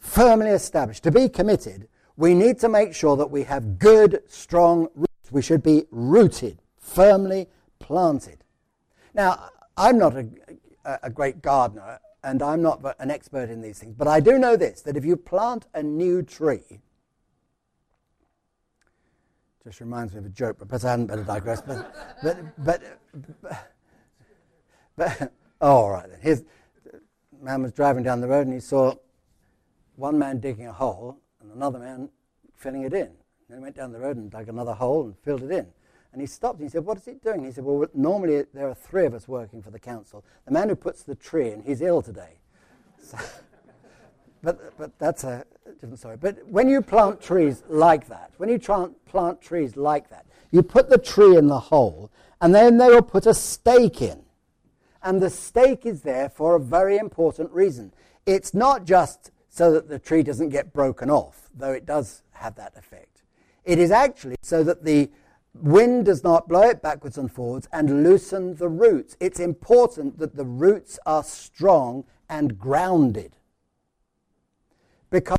firmly 0.00 0.50
established, 0.50 1.04
to 1.04 1.12
be 1.12 1.28
committed, 1.28 1.86
we 2.16 2.34
need 2.34 2.58
to 2.58 2.68
make 2.68 2.92
sure 2.92 3.16
that 3.18 3.30
we 3.30 3.44
have 3.44 3.78
good, 3.78 4.20
strong 4.26 4.88
roots. 4.96 5.30
We 5.30 5.42
should 5.42 5.62
be 5.62 5.84
rooted, 5.92 6.60
firmly 6.76 7.46
planted. 7.78 8.42
Now, 9.14 9.50
I'm 9.76 9.98
not 9.98 10.16
a, 10.16 10.26
a 11.02 11.10
great 11.10 11.42
gardener 11.42 11.98
and 12.22 12.42
I'm 12.42 12.62
not 12.62 12.82
an 12.98 13.10
expert 13.10 13.50
in 13.50 13.60
these 13.60 13.78
things, 13.78 13.94
but 13.96 14.08
I 14.08 14.20
do 14.20 14.38
know 14.38 14.56
this 14.56 14.82
that 14.82 14.96
if 14.96 15.04
you 15.04 15.16
plant 15.16 15.66
a 15.74 15.82
new 15.82 16.22
tree, 16.22 16.80
just 19.64 19.80
reminds 19.80 20.12
me 20.12 20.18
of 20.18 20.26
a 20.26 20.30
joke, 20.30 20.56
but 20.58 20.68
perhaps 20.68 20.84
I 20.84 20.90
hadn't 20.90 21.06
better 21.06 21.24
digress. 21.24 21.62
But, 21.62 21.94
but, 22.22 22.64
but, 22.64 22.82
but, 23.42 23.72
but 24.96 25.32
Oh, 25.60 25.76
all 25.76 25.90
right 25.92 26.10
then. 26.10 26.20
His 26.20 26.44
man 27.40 27.62
was 27.62 27.72
driving 27.72 28.02
down 28.02 28.20
the 28.20 28.28
road 28.28 28.46
and 28.46 28.52
he 28.52 28.60
saw 28.60 28.94
one 29.96 30.18
man 30.18 30.38
digging 30.38 30.66
a 30.66 30.72
hole 30.72 31.18
and 31.40 31.50
another 31.52 31.78
man 31.78 32.10
filling 32.54 32.82
it 32.82 32.92
in. 32.92 33.10
Then 33.48 33.58
he 33.58 33.62
went 33.62 33.74
down 33.74 33.90
the 33.90 33.98
road 33.98 34.18
and 34.18 34.30
dug 34.30 34.48
another 34.48 34.74
hole 34.74 35.04
and 35.04 35.16
filled 35.22 35.42
it 35.42 35.50
in. 35.50 35.66
And 36.14 36.20
he 36.20 36.28
stopped 36.28 36.60
and 36.60 36.68
he 36.68 36.70
said, 36.70 36.84
What 36.84 36.96
is 36.96 37.08
it 37.08 37.22
doing? 37.24 37.44
He 37.44 37.50
said, 37.50 37.64
Well, 37.64 37.86
normally 37.92 38.44
there 38.54 38.68
are 38.68 38.74
three 38.74 39.04
of 39.04 39.14
us 39.14 39.26
working 39.26 39.60
for 39.60 39.72
the 39.72 39.80
council. 39.80 40.24
The 40.46 40.52
man 40.52 40.68
who 40.68 40.76
puts 40.76 41.02
the 41.02 41.16
tree 41.16 41.50
in, 41.50 41.60
he's 41.62 41.82
ill 41.82 42.00
today. 42.00 42.38
So, 43.06 43.18
but, 44.42 44.78
but 44.78 44.98
that's 44.98 45.24
a 45.24 45.44
different 45.80 45.98
story. 45.98 46.16
But 46.16 46.46
when 46.46 46.68
you 46.68 46.80
plant 46.80 47.20
trees 47.20 47.62
like 47.68 48.08
that, 48.08 48.30
when 48.38 48.48
you 48.48 48.58
plant, 48.58 49.04
plant 49.04 49.42
trees 49.42 49.76
like 49.76 50.08
that, 50.08 50.24
you 50.50 50.62
put 50.62 50.88
the 50.88 50.96
tree 50.96 51.36
in 51.36 51.48
the 51.48 51.58
hole 51.58 52.10
and 52.40 52.54
then 52.54 52.78
they 52.78 52.88
will 52.88 53.02
put 53.02 53.26
a 53.26 53.34
stake 53.34 54.00
in. 54.00 54.22
And 55.02 55.20
the 55.20 55.28
stake 55.28 55.84
is 55.84 56.02
there 56.02 56.30
for 56.30 56.56
a 56.56 56.60
very 56.60 56.96
important 56.96 57.50
reason. 57.50 57.92
It's 58.24 58.54
not 58.54 58.84
just 58.84 59.30
so 59.50 59.72
that 59.72 59.88
the 59.88 59.98
tree 59.98 60.22
doesn't 60.22 60.48
get 60.50 60.72
broken 60.72 61.10
off, 61.10 61.50
though 61.54 61.72
it 61.72 61.84
does 61.84 62.22
have 62.32 62.54
that 62.54 62.74
effect. 62.76 63.22
It 63.64 63.78
is 63.78 63.90
actually 63.90 64.36
so 64.42 64.62
that 64.64 64.84
the 64.84 65.10
wind 65.54 66.04
does 66.04 66.24
not 66.24 66.48
blow 66.48 66.62
it 66.62 66.82
backwards 66.82 67.16
and 67.16 67.30
forwards 67.30 67.68
and 67.72 68.02
loosen 68.02 68.56
the 68.56 68.68
roots. 68.68 69.16
It's 69.20 69.40
important 69.40 70.18
that 70.18 70.36
the 70.36 70.44
roots 70.44 70.98
are 71.06 71.22
strong 71.22 72.04
and 72.28 72.58
grounded. 72.58 73.36
Because 75.10 75.38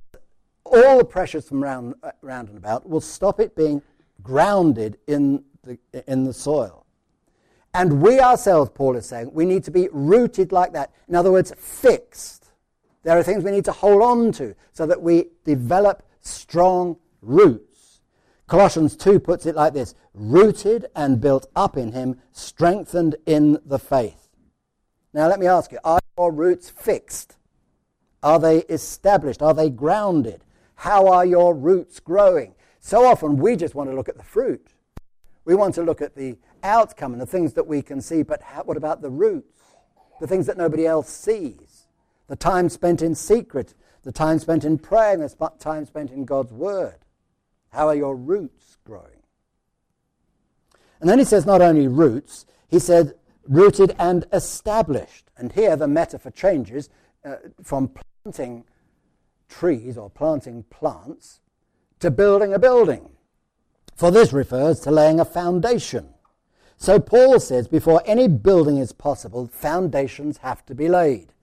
all 0.63 0.97
the 0.97 1.05
pressures 1.05 1.47
from 1.47 1.61
round, 1.61 1.95
uh, 2.01 2.11
round 2.21 2.49
and 2.49 2.57
about 2.57 2.87
will 2.87 3.01
stop 3.01 3.39
it 3.39 3.55
being 3.55 3.81
grounded 4.23 4.97
in 5.07 5.43
the, 5.63 5.77
in 6.07 6.23
the 6.23 6.33
soil. 6.33 6.85
And 7.73 8.01
we 8.01 8.21
ourselves, 8.21 8.71
Paul 8.73 8.95
is 8.95 9.05
saying, 9.05 9.31
we 9.33 9.45
need 9.45 9.65
to 9.65 9.71
be 9.71 9.89
rooted 9.91 10.53
like 10.53 10.71
that. 10.73 10.91
In 11.09 11.15
other 11.15 11.31
words, 11.31 11.53
fixed. 11.57 12.51
There 13.03 13.17
are 13.17 13.23
things 13.23 13.43
we 13.43 13.51
need 13.51 13.65
to 13.65 13.73
hold 13.73 14.01
on 14.01 14.31
to 14.33 14.55
so 14.71 14.85
that 14.85 15.01
we 15.01 15.25
develop 15.43 16.01
strong 16.21 16.95
roots. 17.21 17.74
Colossians 18.47 18.95
2 18.95 19.19
puts 19.19 19.45
it 19.45 19.55
like 19.55 19.73
this 19.73 19.95
rooted 20.13 20.85
and 20.95 21.19
built 21.19 21.47
up 21.55 21.77
in 21.77 21.91
him, 21.91 22.19
strengthened 22.31 23.15
in 23.25 23.59
the 23.65 23.79
faith. 23.79 24.29
Now, 25.13 25.27
let 25.27 25.39
me 25.39 25.47
ask 25.47 25.71
you 25.71 25.79
are 25.83 25.99
your 26.17 26.31
roots 26.31 26.69
fixed? 26.69 27.37
Are 28.21 28.39
they 28.39 28.59
established? 28.63 29.41
Are 29.41 29.53
they 29.53 29.69
grounded? 29.69 30.43
How 30.75 31.07
are 31.07 31.25
your 31.25 31.55
roots 31.55 31.99
growing? 31.99 32.53
So 32.79 33.05
often 33.05 33.37
we 33.37 33.55
just 33.55 33.75
want 33.75 33.89
to 33.89 33.95
look 33.95 34.09
at 34.09 34.17
the 34.17 34.23
fruit. 34.23 34.73
We 35.45 35.55
want 35.55 35.75
to 35.75 35.83
look 35.83 36.01
at 36.01 36.15
the 36.15 36.37
outcome 36.63 37.13
and 37.13 37.21
the 37.21 37.25
things 37.25 37.53
that 37.53 37.67
we 37.67 37.81
can 37.81 38.01
see, 38.01 38.23
but 38.23 38.41
how, 38.41 38.63
what 38.63 38.77
about 38.77 39.01
the 39.01 39.09
roots? 39.09 39.59
The 40.19 40.27
things 40.27 40.45
that 40.47 40.57
nobody 40.57 40.85
else 40.85 41.09
sees? 41.09 41.87
The 42.27 42.35
time 42.35 42.69
spent 42.69 43.01
in 43.01 43.15
secret, 43.15 43.73
the 44.03 44.11
time 44.11 44.39
spent 44.39 44.65
in 44.65 44.77
praying, 44.77 45.19
the 45.19 45.51
time 45.59 45.85
spent 45.85 46.11
in 46.11 46.25
God's 46.25 46.51
Word. 46.51 47.04
How 47.75 47.89
are 47.89 47.95
your 47.95 48.15
roots 48.15 48.77
growing? 48.85 49.21
And 51.01 51.09
then 51.09 51.19
he 51.19 51.25
says 51.25 51.45
not 51.45 51.61
only 51.61 51.89
roots, 51.89 52.45
he 52.69 52.79
said 52.79 53.15
rooted 53.47 53.93
and 53.99 54.25
established. 54.31 55.29
And 55.37 55.51
here 55.51 55.75
the 55.75 55.87
metaphor 55.87 56.31
changes 56.31 56.89
uh, 57.25 57.35
from 57.61 57.91
planting 58.23 58.63
trees 59.49 59.97
or 59.97 60.09
planting 60.09 60.63
plants 60.69 61.41
to 61.99 62.09
building 62.09 62.53
a 62.53 62.59
building. 62.59 63.09
For 63.95 64.09
this 64.09 64.31
refers 64.31 64.79
to 64.81 64.91
laying 64.91 65.19
a 65.19 65.25
foundation. 65.25 66.13
So 66.77 66.99
Paul 66.99 67.41
says 67.41 67.67
before 67.67 68.01
any 68.05 68.29
building 68.29 68.77
is 68.77 68.93
possible, 68.93 69.47
foundations 69.47 70.37
have 70.37 70.65
to 70.67 70.75
be 70.75 70.87
laid. 70.87 71.33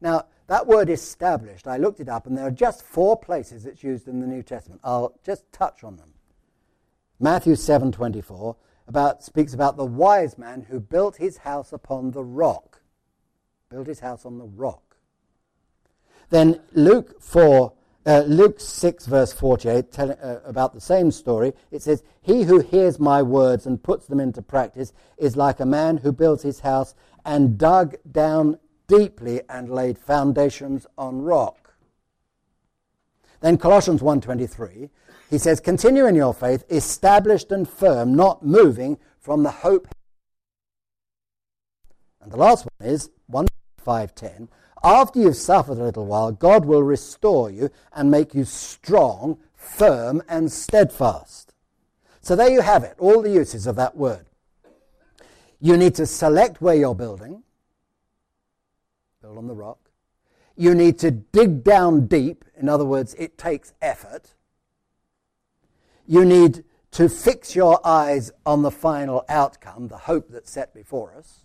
Now, 0.00 0.26
that 0.50 0.66
word 0.66 0.90
established, 0.90 1.68
I 1.68 1.76
looked 1.76 2.00
it 2.00 2.08
up, 2.08 2.26
and 2.26 2.36
there 2.36 2.48
are 2.48 2.50
just 2.50 2.82
four 2.82 3.16
places 3.16 3.66
it's 3.66 3.84
used 3.84 4.08
in 4.08 4.18
the 4.18 4.26
New 4.26 4.42
Testament. 4.42 4.80
I'll 4.82 5.14
just 5.24 5.44
touch 5.52 5.84
on 5.84 5.96
them. 5.96 6.12
Matthew 7.20 7.54
7:24 7.54 8.56
about 8.88 9.22
speaks 9.22 9.54
about 9.54 9.76
the 9.76 9.84
wise 9.84 10.36
man 10.36 10.62
who 10.62 10.80
built 10.80 11.18
his 11.18 11.36
house 11.36 11.72
upon 11.72 12.10
the 12.10 12.24
rock. 12.24 12.82
Built 13.68 13.86
his 13.86 14.00
house 14.00 14.26
on 14.26 14.38
the 14.38 14.44
rock. 14.44 14.96
Then 16.30 16.60
Luke 16.72 17.22
4 17.22 17.72
uh, 18.06 18.24
Luke 18.26 18.58
6 18.58 19.06
verse 19.06 19.32
48 19.32 19.92
telling 19.92 20.18
uh, 20.18 20.40
about 20.44 20.74
the 20.74 20.80
same 20.80 21.12
story 21.12 21.52
it 21.70 21.82
says 21.82 22.02
he 22.22 22.42
who 22.42 22.58
hears 22.58 22.98
my 22.98 23.22
words 23.22 23.66
and 23.66 23.80
puts 23.80 24.06
them 24.06 24.18
into 24.18 24.42
practice 24.42 24.92
is 25.16 25.36
like 25.36 25.60
a 25.60 25.66
man 25.66 25.98
who 25.98 26.10
built 26.10 26.42
his 26.42 26.60
house 26.60 26.96
and 27.24 27.56
dug 27.56 27.94
down 28.10 28.58
deeply 28.90 29.40
and 29.48 29.70
laid 29.70 29.96
foundations 29.96 30.84
on 30.98 31.22
rock. 31.22 31.74
Then 33.40 33.56
Colossians 33.56 34.02
1:23, 34.02 34.90
he 35.30 35.38
says, 35.38 35.60
"Continue 35.60 36.06
in 36.06 36.16
your 36.16 36.34
faith, 36.34 36.64
established 36.68 37.52
and 37.52 37.68
firm, 37.68 38.16
not 38.16 38.44
moving 38.44 38.98
from 39.20 39.44
the 39.44 39.62
hope." 39.62 39.86
And 42.20 42.32
the 42.32 42.36
last 42.36 42.66
one 42.66 42.88
is 42.88 43.10
1 43.28 43.46
5:10, 43.78 44.48
after 44.82 45.20
you've 45.20 45.36
suffered 45.36 45.78
a 45.78 45.84
little 45.84 46.06
while, 46.06 46.32
God 46.32 46.64
will 46.64 46.82
restore 46.82 47.48
you 47.48 47.70
and 47.92 48.10
make 48.10 48.34
you 48.34 48.44
strong, 48.44 49.38
firm, 49.54 50.20
and 50.28 50.50
steadfast. 50.50 51.54
So 52.20 52.34
there 52.34 52.50
you 52.50 52.62
have 52.62 52.82
it, 52.82 52.96
all 52.98 53.22
the 53.22 53.30
uses 53.30 53.68
of 53.68 53.76
that 53.76 53.96
word. 53.96 54.26
You 55.60 55.76
need 55.76 55.94
to 55.94 56.06
select 56.06 56.60
where 56.60 56.74
you're 56.74 56.94
building 56.94 57.44
on 59.38 59.46
the 59.46 59.54
rock. 59.54 59.90
You 60.56 60.74
need 60.74 60.98
to 61.00 61.10
dig 61.10 61.64
down 61.64 62.06
deep. 62.06 62.44
In 62.58 62.68
other 62.68 62.84
words, 62.84 63.14
it 63.14 63.38
takes 63.38 63.72
effort. 63.80 64.34
You 66.06 66.24
need 66.24 66.64
to 66.92 67.08
fix 67.08 67.54
your 67.54 67.80
eyes 67.86 68.32
on 68.44 68.62
the 68.62 68.70
final 68.70 69.24
outcome, 69.28 69.88
the 69.88 69.96
hope 69.96 70.28
that's 70.28 70.50
set 70.50 70.74
before 70.74 71.14
us. 71.14 71.44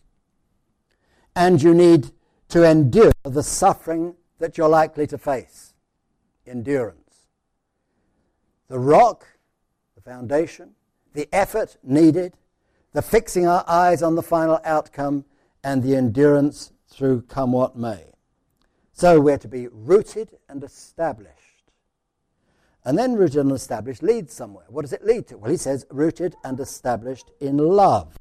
And 1.36 1.62
you 1.62 1.74
need 1.74 2.12
to 2.50 2.63
endure 2.63 3.12
the 3.24 3.44
suffering 3.44 4.15
that 4.39 4.58
you're 4.58 4.70
likely 4.70 5.08
to 5.08 5.18
face. 5.18 5.74
Endurance. 6.48 7.27
The 8.68 8.80
rock, 8.80 9.27
the 9.96 10.01
foundation, 10.01 10.72
the 11.13 11.30
effort 11.32 11.77
needed, 11.84 12.34
the 12.94 13.01
fixing 13.01 13.48
our 13.48 13.63
eyes 13.68 14.01
on 14.01 14.15
the 14.15 14.24
final 14.24 14.60
outcome, 14.63 15.25
and 15.63 15.82
the 15.84 15.96
endurance 15.96 16.72
through 16.96 17.24
come 17.24 17.52
what 17.52 17.75
may. 17.78 18.14
So 18.94 19.20
we're 19.20 19.38
to 19.40 19.48
be 19.48 19.68
rooted 19.68 20.38
and 20.48 20.64
established. 20.64 21.36
And 22.86 22.98
then 22.98 23.16
rooted 23.16 23.38
and 23.38 23.52
established 23.52 24.04
leads 24.04 24.34
somewhere. 24.34 24.66
What 24.70 24.84
does 24.84 24.94
it 24.94 25.06
lead 25.06 25.28
to? 25.28 25.38
Well, 25.38 25.52
he 25.52 25.58
says 25.58 25.86
rooted 25.90 26.36
and 26.44 26.60
established 26.60 27.32
in 27.40 27.58
love. 27.58 28.18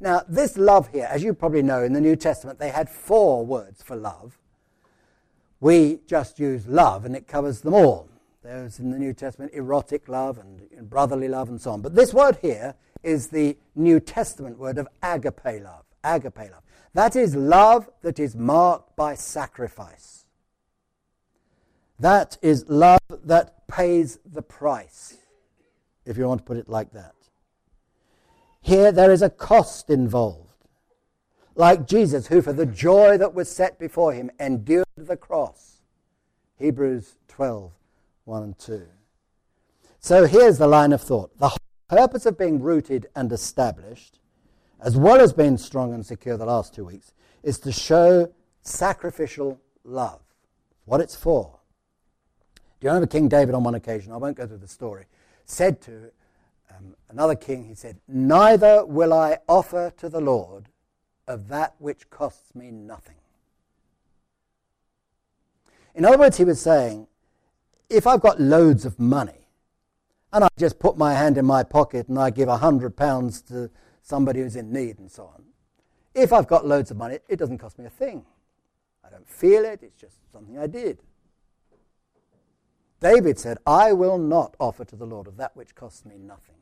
Now, 0.00 0.22
this 0.28 0.56
love 0.56 0.88
here, 0.88 1.06
as 1.08 1.22
you 1.22 1.34
probably 1.34 1.62
know, 1.62 1.82
in 1.82 1.92
the 1.92 2.00
New 2.00 2.16
Testament, 2.16 2.58
they 2.58 2.70
had 2.70 2.90
four 2.90 3.46
words 3.46 3.82
for 3.82 3.94
love. 3.94 4.38
We 5.60 6.00
just 6.06 6.40
use 6.40 6.66
love, 6.66 7.04
and 7.04 7.14
it 7.14 7.28
covers 7.28 7.60
them 7.60 7.74
all. 7.74 8.08
There's 8.42 8.78
in 8.78 8.90
the 8.90 8.98
New 8.98 9.14
Testament 9.14 9.52
erotic 9.54 10.08
love 10.08 10.38
and 10.38 10.90
brotherly 10.90 11.28
love 11.28 11.48
and 11.48 11.60
so 11.60 11.70
on. 11.70 11.80
But 11.80 11.94
this 11.94 12.12
word 12.12 12.38
here 12.42 12.74
is 13.02 13.28
the 13.28 13.56
New 13.74 14.00
Testament 14.00 14.58
word 14.58 14.76
of 14.76 14.88
agape 15.02 15.62
love. 15.62 15.84
Agape 16.02 16.50
love. 16.50 16.63
That 16.94 17.16
is 17.16 17.34
love 17.34 17.90
that 18.02 18.20
is 18.20 18.36
marked 18.36 18.94
by 18.96 19.16
sacrifice. 19.16 20.26
That 21.98 22.38
is 22.40 22.68
love 22.68 23.00
that 23.24 23.66
pays 23.66 24.18
the 24.24 24.42
price, 24.42 25.16
if 26.04 26.16
you 26.16 26.26
want 26.26 26.40
to 26.40 26.44
put 26.44 26.56
it 26.56 26.68
like 26.68 26.92
that. 26.92 27.14
Here 28.60 28.92
there 28.92 29.12
is 29.12 29.22
a 29.22 29.30
cost 29.30 29.90
involved. 29.90 30.40
Like 31.56 31.86
Jesus, 31.86 32.28
who 32.28 32.42
for 32.42 32.52
the 32.52 32.66
joy 32.66 33.18
that 33.18 33.34
was 33.34 33.50
set 33.50 33.78
before 33.78 34.12
him 34.12 34.30
endured 34.40 34.86
the 34.96 35.16
cross. 35.16 35.82
Hebrews 36.58 37.16
12, 37.28 37.72
1 38.24 38.42
and 38.42 38.58
2. 38.58 38.86
So 39.98 40.26
here's 40.26 40.58
the 40.58 40.66
line 40.66 40.92
of 40.92 41.02
thought. 41.02 41.36
The 41.38 41.56
purpose 41.88 42.26
of 42.26 42.38
being 42.38 42.60
rooted 42.60 43.06
and 43.14 43.32
established 43.32 44.18
as 44.84 44.98
well 44.98 45.18
as 45.20 45.32
being 45.32 45.56
strong 45.56 45.94
and 45.94 46.04
secure 46.04 46.36
the 46.36 46.44
last 46.44 46.74
two 46.74 46.84
weeks, 46.84 47.14
is 47.42 47.58
to 47.58 47.72
show 47.72 48.30
sacrificial 48.60 49.58
love. 49.82 50.20
What 50.84 51.00
it's 51.00 51.16
for. 51.16 51.58
Do 52.54 52.86
you 52.86 52.90
remember 52.90 53.06
King 53.06 53.28
David 53.28 53.54
on 53.54 53.64
one 53.64 53.74
occasion? 53.74 54.12
I 54.12 54.18
won't 54.18 54.36
go 54.36 54.46
through 54.46 54.58
the 54.58 54.68
story. 54.68 55.06
Said 55.46 55.80
to 55.82 56.10
um, 56.70 56.94
another 57.08 57.34
king, 57.34 57.64
he 57.64 57.74
said, 57.74 57.98
Neither 58.06 58.84
will 58.84 59.14
I 59.14 59.38
offer 59.48 59.90
to 59.96 60.08
the 60.10 60.20
Lord 60.20 60.68
of 61.26 61.48
that 61.48 61.74
which 61.78 62.10
costs 62.10 62.54
me 62.54 62.70
nothing. 62.70 63.16
In 65.94 66.04
other 66.04 66.18
words, 66.18 66.36
he 66.36 66.44
was 66.44 66.60
saying, 66.60 67.06
if 67.88 68.06
I've 68.06 68.20
got 68.20 68.38
loads 68.38 68.84
of 68.84 68.98
money 68.98 69.48
and 70.30 70.44
I 70.44 70.48
just 70.58 70.78
put 70.78 70.98
my 70.98 71.14
hand 71.14 71.38
in 71.38 71.46
my 71.46 71.62
pocket 71.62 72.08
and 72.08 72.18
I 72.18 72.28
give 72.28 72.48
a 72.48 72.58
hundred 72.58 72.96
pounds 72.96 73.40
to 73.42 73.70
somebody 74.04 74.40
who's 74.40 74.54
in 74.54 74.72
need 74.72 74.98
and 74.98 75.10
so 75.10 75.24
on. 75.24 75.42
If 76.14 76.32
I've 76.32 76.46
got 76.46 76.64
loads 76.64 76.92
of 76.92 76.96
money, 76.96 77.18
it 77.28 77.36
doesn't 77.38 77.58
cost 77.58 77.78
me 77.78 77.86
a 77.86 77.90
thing. 77.90 78.24
I 79.04 79.10
don't 79.10 79.28
feel 79.28 79.64
it, 79.64 79.80
it's 79.82 80.00
just 80.00 80.16
something 80.30 80.58
I 80.58 80.68
did. 80.68 81.00
David 83.00 83.38
said, 83.38 83.58
I 83.66 83.92
will 83.92 84.18
not 84.18 84.54
offer 84.60 84.84
to 84.84 84.96
the 84.96 85.06
Lord 85.06 85.26
of 85.26 85.36
that 85.38 85.56
which 85.56 85.74
costs 85.74 86.04
me 86.04 86.16
nothing. 86.16 86.54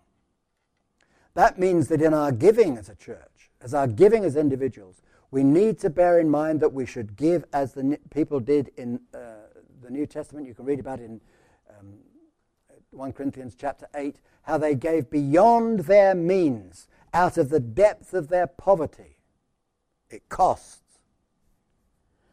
That 1.35 1.59
means 1.59 1.89
that 1.89 2.01
in 2.01 2.15
our 2.15 2.33
giving 2.33 2.79
as 2.79 2.89
a 2.89 2.95
church, 2.95 3.51
as 3.61 3.75
our 3.75 3.87
giving 3.87 4.25
as 4.25 4.37
individuals, 4.37 5.03
we 5.31 5.43
need 5.43 5.79
to 5.81 5.91
bear 5.91 6.19
in 6.19 6.29
mind 6.29 6.61
that 6.61 6.73
we 6.73 6.87
should 6.87 7.17
give 7.17 7.45
as 7.53 7.73
the 7.73 7.99
people 8.11 8.39
did 8.39 8.71
in 8.77 9.01
uh, 9.15 9.19
the 9.83 9.91
New 9.91 10.07
Testament. 10.07 10.47
You 10.47 10.55
can 10.55 10.65
read 10.65 10.81
about 10.81 11.01
it 11.01 11.05
in 11.05 11.21
um, 11.71 11.95
1 12.91 13.13
Corinthians 13.13 13.57
chapter 13.59 13.89
8, 13.95 14.21
how 14.43 14.59
they 14.59 14.75
gave 14.75 15.11
beyond 15.11 15.81
their 15.81 16.15
means 16.15 16.87
out 17.13 17.39
of 17.39 17.49
the 17.49 17.61
depth 17.61 18.15
of 18.15 18.29
their 18.29 18.47
poverty. 18.47 19.19
It 20.11 20.29
costs. 20.29 20.79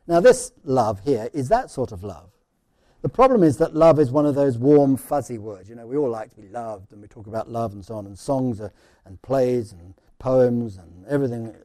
Now, 0.07 0.19
this 0.19 0.51
love 0.63 1.01
here 1.01 1.29
is 1.33 1.49
that 1.49 1.69
sort 1.69 1.91
of 1.91 2.03
love. 2.03 2.31
The 3.01 3.09
problem 3.09 3.43
is 3.43 3.57
that 3.57 3.75
love 3.75 3.99
is 3.99 4.11
one 4.11 4.25
of 4.25 4.35
those 4.35 4.57
warm, 4.57 4.97
fuzzy 4.97 5.37
words. 5.37 5.69
You 5.69 5.75
know, 5.75 5.87
we 5.87 5.95
all 5.95 6.09
like 6.09 6.31
to 6.31 6.35
be 6.35 6.49
loved, 6.49 6.91
and 6.91 7.01
we 7.01 7.07
talk 7.07 7.27
about 7.27 7.49
love 7.49 7.73
and 7.73 7.85
so 7.85 7.95
on, 7.95 8.05
and 8.05 8.17
songs 8.17 8.59
are, 8.59 8.73
and 9.05 9.21
plays 9.21 9.71
and 9.71 9.93
poems 10.19 10.77
and 10.77 11.05
everything 11.07 11.55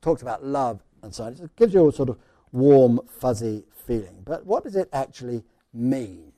talks 0.00 0.22
about 0.22 0.44
love 0.44 0.82
and 1.02 1.14
so 1.14 1.24
on. 1.24 1.34
It 1.34 1.54
gives 1.56 1.74
you 1.74 1.88
a 1.88 1.92
sort 1.92 2.08
of 2.08 2.18
warm, 2.52 3.00
fuzzy 3.06 3.64
feeling. 3.70 4.22
But 4.24 4.46
what 4.46 4.64
does 4.64 4.76
it 4.76 4.88
actually 4.92 5.44
mean, 5.74 6.32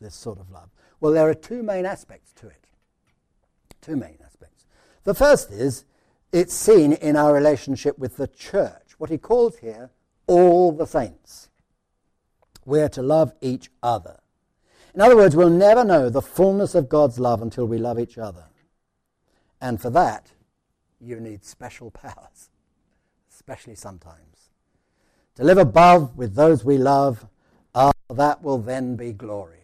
this 0.00 0.14
sort 0.14 0.38
of 0.38 0.50
love? 0.50 0.68
Well, 1.00 1.12
there 1.12 1.28
are 1.28 1.34
two 1.34 1.62
main 1.62 1.86
aspects 1.86 2.32
to 2.32 2.48
it. 2.48 2.66
Two 3.80 3.96
main 3.96 4.18
the 5.04 5.14
first 5.14 5.50
is 5.50 5.84
it's 6.32 6.54
seen 6.54 6.94
in 6.94 7.14
our 7.14 7.32
relationship 7.32 7.98
with 7.98 8.16
the 8.16 8.26
church, 8.26 8.94
what 8.98 9.10
he 9.10 9.18
calls 9.18 9.58
here 9.58 9.90
all 10.26 10.72
the 10.72 10.86
saints. 10.86 11.48
We're 12.64 12.88
to 12.88 13.02
love 13.02 13.32
each 13.40 13.70
other. 13.82 14.18
In 14.94 15.00
other 15.00 15.16
words, 15.16 15.36
we'll 15.36 15.50
never 15.50 15.84
know 15.84 16.08
the 16.08 16.22
fullness 16.22 16.74
of 16.74 16.88
God's 16.88 17.20
love 17.20 17.42
until 17.42 17.66
we 17.66 17.78
love 17.78 17.98
each 17.98 18.16
other. 18.16 18.46
And 19.60 19.80
for 19.80 19.90
that, 19.90 20.32
you 21.00 21.20
need 21.20 21.44
special 21.44 21.90
powers, 21.92 22.48
especially 23.30 23.74
sometimes. 23.74 24.50
To 25.36 25.44
live 25.44 25.58
above 25.58 26.16
with 26.16 26.34
those 26.34 26.64
we 26.64 26.78
love, 26.78 27.26
ah, 27.74 27.92
that 28.08 28.42
will 28.42 28.58
then 28.58 28.96
be 28.96 29.12
glory. 29.12 29.58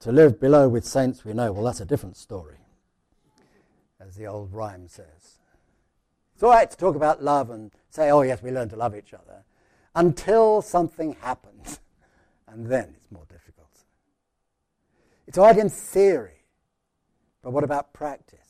To 0.00 0.12
live 0.12 0.38
below 0.38 0.68
with 0.68 0.84
saints 0.84 1.24
we 1.24 1.32
know, 1.32 1.52
well, 1.52 1.64
that's 1.64 1.80
a 1.80 1.86
different 1.86 2.16
story 2.16 2.58
as 4.06 4.16
the 4.16 4.26
old 4.26 4.52
rhyme 4.52 4.88
says. 4.88 5.38
It's 6.34 6.42
all 6.42 6.50
right 6.50 6.70
to 6.70 6.76
talk 6.76 6.96
about 6.96 7.22
love 7.22 7.50
and 7.50 7.72
say, 7.90 8.10
oh, 8.10 8.22
yes, 8.22 8.42
we 8.42 8.50
learn 8.50 8.68
to 8.68 8.76
love 8.76 8.94
each 8.94 9.14
other, 9.14 9.44
until 9.94 10.62
something 10.62 11.16
happens, 11.20 11.80
and 12.48 12.66
then 12.66 12.94
it's 12.96 13.10
more 13.10 13.24
difficult. 13.28 13.70
It's 15.26 15.38
all 15.38 15.46
right 15.46 15.56
in 15.56 15.70
theory, 15.70 16.44
but 17.42 17.52
what 17.52 17.64
about 17.64 17.92
practice? 17.92 18.40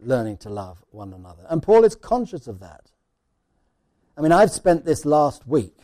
Learning 0.00 0.36
to 0.38 0.50
love 0.50 0.82
one 0.90 1.12
another. 1.12 1.44
And 1.48 1.62
Paul 1.62 1.84
is 1.84 1.94
conscious 1.94 2.48
of 2.48 2.58
that. 2.60 2.90
I 4.16 4.20
mean, 4.20 4.32
I've 4.32 4.50
spent 4.50 4.84
this 4.84 5.04
last 5.04 5.46
week 5.46 5.76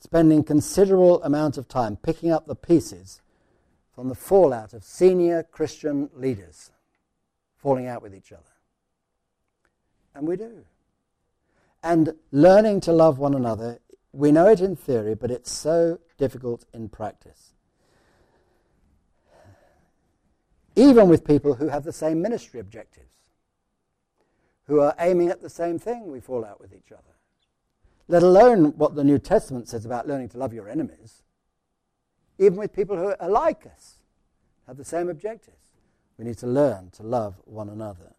spending 0.00 0.42
considerable 0.44 1.22
amount 1.22 1.56
of 1.56 1.68
time 1.68 1.96
picking 1.96 2.30
up 2.30 2.46
the 2.46 2.54
pieces 2.54 3.22
from 3.94 4.08
the 4.08 4.14
fallout 4.14 4.74
of 4.74 4.84
senior 4.84 5.42
Christian 5.44 6.10
leaders 6.12 6.70
falling 7.66 7.88
out 7.88 8.00
with 8.00 8.14
each 8.14 8.30
other. 8.30 8.54
And 10.14 10.24
we 10.24 10.36
do. 10.36 10.64
And 11.82 12.14
learning 12.30 12.80
to 12.82 12.92
love 12.92 13.18
one 13.18 13.34
another, 13.34 13.80
we 14.12 14.30
know 14.30 14.46
it 14.46 14.60
in 14.60 14.76
theory, 14.76 15.16
but 15.16 15.32
it's 15.32 15.50
so 15.50 15.98
difficult 16.16 16.64
in 16.72 16.88
practice. 16.88 17.54
Even 20.76 21.08
with 21.08 21.26
people 21.26 21.54
who 21.54 21.66
have 21.66 21.82
the 21.82 21.92
same 21.92 22.22
ministry 22.22 22.60
objectives, 22.60 23.32
who 24.68 24.78
are 24.78 24.94
aiming 25.00 25.30
at 25.30 25.42
the 25.42 25.50
same 25.50 25.80
thing, 25.80 26.06
we 26.06 26.20
fall 26.20 26.44
out 26.44 26.60
with 26.60 26.72
each 26.72 26.92
other. 26.92 27.16
Let 28.06 28.22
alone 28.22 28.78
what 28.78 28.94
the 28.94 29.02
New 29.02 29.18
Testament 29.18 29.66
says 29.66 29.84
about 29.84 30.06
learning 30.06 30.28
to 30.28 30.38
love 30.38 30.54
your 30.54 30.68
enemies. 30.68 31.24
Even 32.38 32.58
with 32.58 32.72
people 32.72 32.96
who 32.96 33.12
are 33.18 33.28
like 33.28 33.66
us, 33.66 33.96
have 34.68 34.76
the 34.76 34.84
same 34.84 35.08
objectives. 35.08 35.65
We 36.18 36.24
need 36.24 36.38
to 36.38 36.46
learn 36.46 36.90
to 36.92 37.02
love 37.02 37.36
one 37.44 37.68
another. 37.68 38.14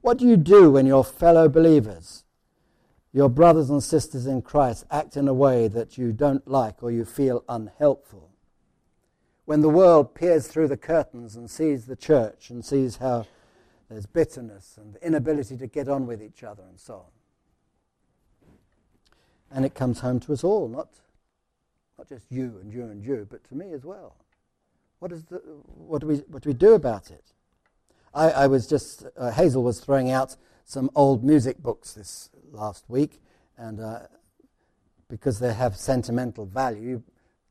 What 0.00 0.18
do 0.18 0.26
you 0.26 0.36
do 0.36 0.70
when 0.70 0.86
your 0.86 1.04
fellow 1.04 1.48
believers, 1.48 2.24
your 3.12 3.28
brothers 3.28 3.70
and 3.70 3.82
sisters 3.82 4.26
in 4.26 4.42
Christ, 4.42 4.84
act 4.90 5.16
in 5.16 5.28
a 5.28 5.34
way 5.34 5.66
that 5.68 5.96
you 5.96 6.12
don't 6.12 6.46
like 6.46 6.82
or 6.82 6.90
you 6.90 7.04
feel 7.04 7.42
unhelpful? 7.48 8.30
When 9.46 9.60
the 9.60 9.68
world 9.68 10.14
peers 10.14 10.46
through 10.46 10.68
the 10.68 10.76
curtains 10.76 11.36
and 11.36 11.50
sees 11.50 11.86
the 11.86 11.96
church 11.96 12.50
and 12.50 12.64
sees 12.64 12.96
how 12.96 13.26
there's 13.88 14.06
bitterness 14.06 14.78
and 14.80 14.94
the 14.94 15.06
inability 15.06 15.56
to 15.56 15.66
get 15.66 15.88
on 15.88 16.06
with 16.06 16.22
each 16.22 16.42
other 16.42 16.62
and 16.68 16.78
so 16.78 16.94
on. 16.94 17.10
And 19.50 19.64
it 19.64 19.74
comes 19.74 20.00
home 20.00 20.20
to 20.20 20.32
us 20.32 20.42
all, 20.42 20.68
not, 20.68 20.88
not 21.98 22.08
just 22.08 22.26
you 22.30 22.58
and 22.60 22.72
you 22.72 22.84
and 22.84 23.04
you, 23.04 23.26
but 23.30 23.44
to 23.44 23.54
me 23.54 23.72
as 23.72 23.84
well. 23.84 24.16
What, 25.04 25.12
is 25.12 25.24
the, 25.24 25.36
what, 25.66 26.00
do, 26.00 26.06
we, 26.06 26.16
what 26.28 26.42
do 26.42 26.48
we 26.48 26.54
do 26.54 26.72
about 26.72 27.10
it? 27.10 27.34
I, 28.14 28.30
I 28.30 28.46
was 28.46 28.66
just, 28.66 29.04
uh, 29.18 29.32
Hazel 29.32 29.62
was 29.62 29.78
throwing 29.78 30.10
out 30.10 30.34
some 30.64 30.88
old 30.94 31.22
music 31.22 31.58
books 31.58 31.92
this 31.92 32.30
last 32.52 32.88
week, 32.88 33.20
and 33.58 33.80
uh, 33.80 33.98
because 35.10 35.40
they 35.40 35.52
have 35.52 35.76
sentimental 35.76 36.46
value, 36.46 36.88
you've 36.88 37.02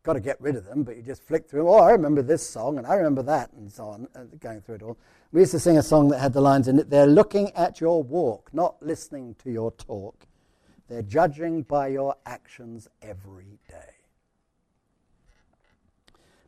got 0.02 0.14
to 0.14 0.20
get 0.20 0.42
rid 0.42 0.56
of 0.56 0.66
them, 0.66 0.82
but 0.82 0.96
you 0.96 1.04
just 1.04 1.22
flick 1.22 1.48
through, 1.48 1.60
them, 1.60 1.68
oh, 1.68 1.78
I 1.78 1.92
remember 1.92 2.24
this 2.24 2.44
song, 2.44 2.80
and 2.80 2.88
I 2.88 2.96
remember 2.96 3.22
that, 3.22 3.54
and 3.54 3.72
so 3.72 3.86
on, 3.86 4.08
uh, 4.16 4.22
going 4.40 4.60
through 4.60 4.76
it 4.76 4.82
all. 4.82 4.98
We 5.32 5.42
used 5.42 5.52
to 5.52 5.60
sing 5.60 5.78
a 5.78 5.84
song 5.84 6.08
that 6.08 6.18
had 6.18 6.34
the 6.34 6.42
lines 6.42 6.68
in 6.68 6.80
it, 6.80 6.90
they're 6.90 7.06
looking 7.06 7.52
at 7.52 7.80
your 7.80 8.02
walk, 8.02 8.50
not 8.52 8.82
listening 8.82 9.36
to 9.44 9.52
your 9.52 9.70
talk. 9.74 10.26
They're 10.90 11.04
judging 11.04 11.62
by 11.62 11.90
your 11.90 12.16
actions 12.26 12.88
every 13.04 13.60
day. 13.70 13.93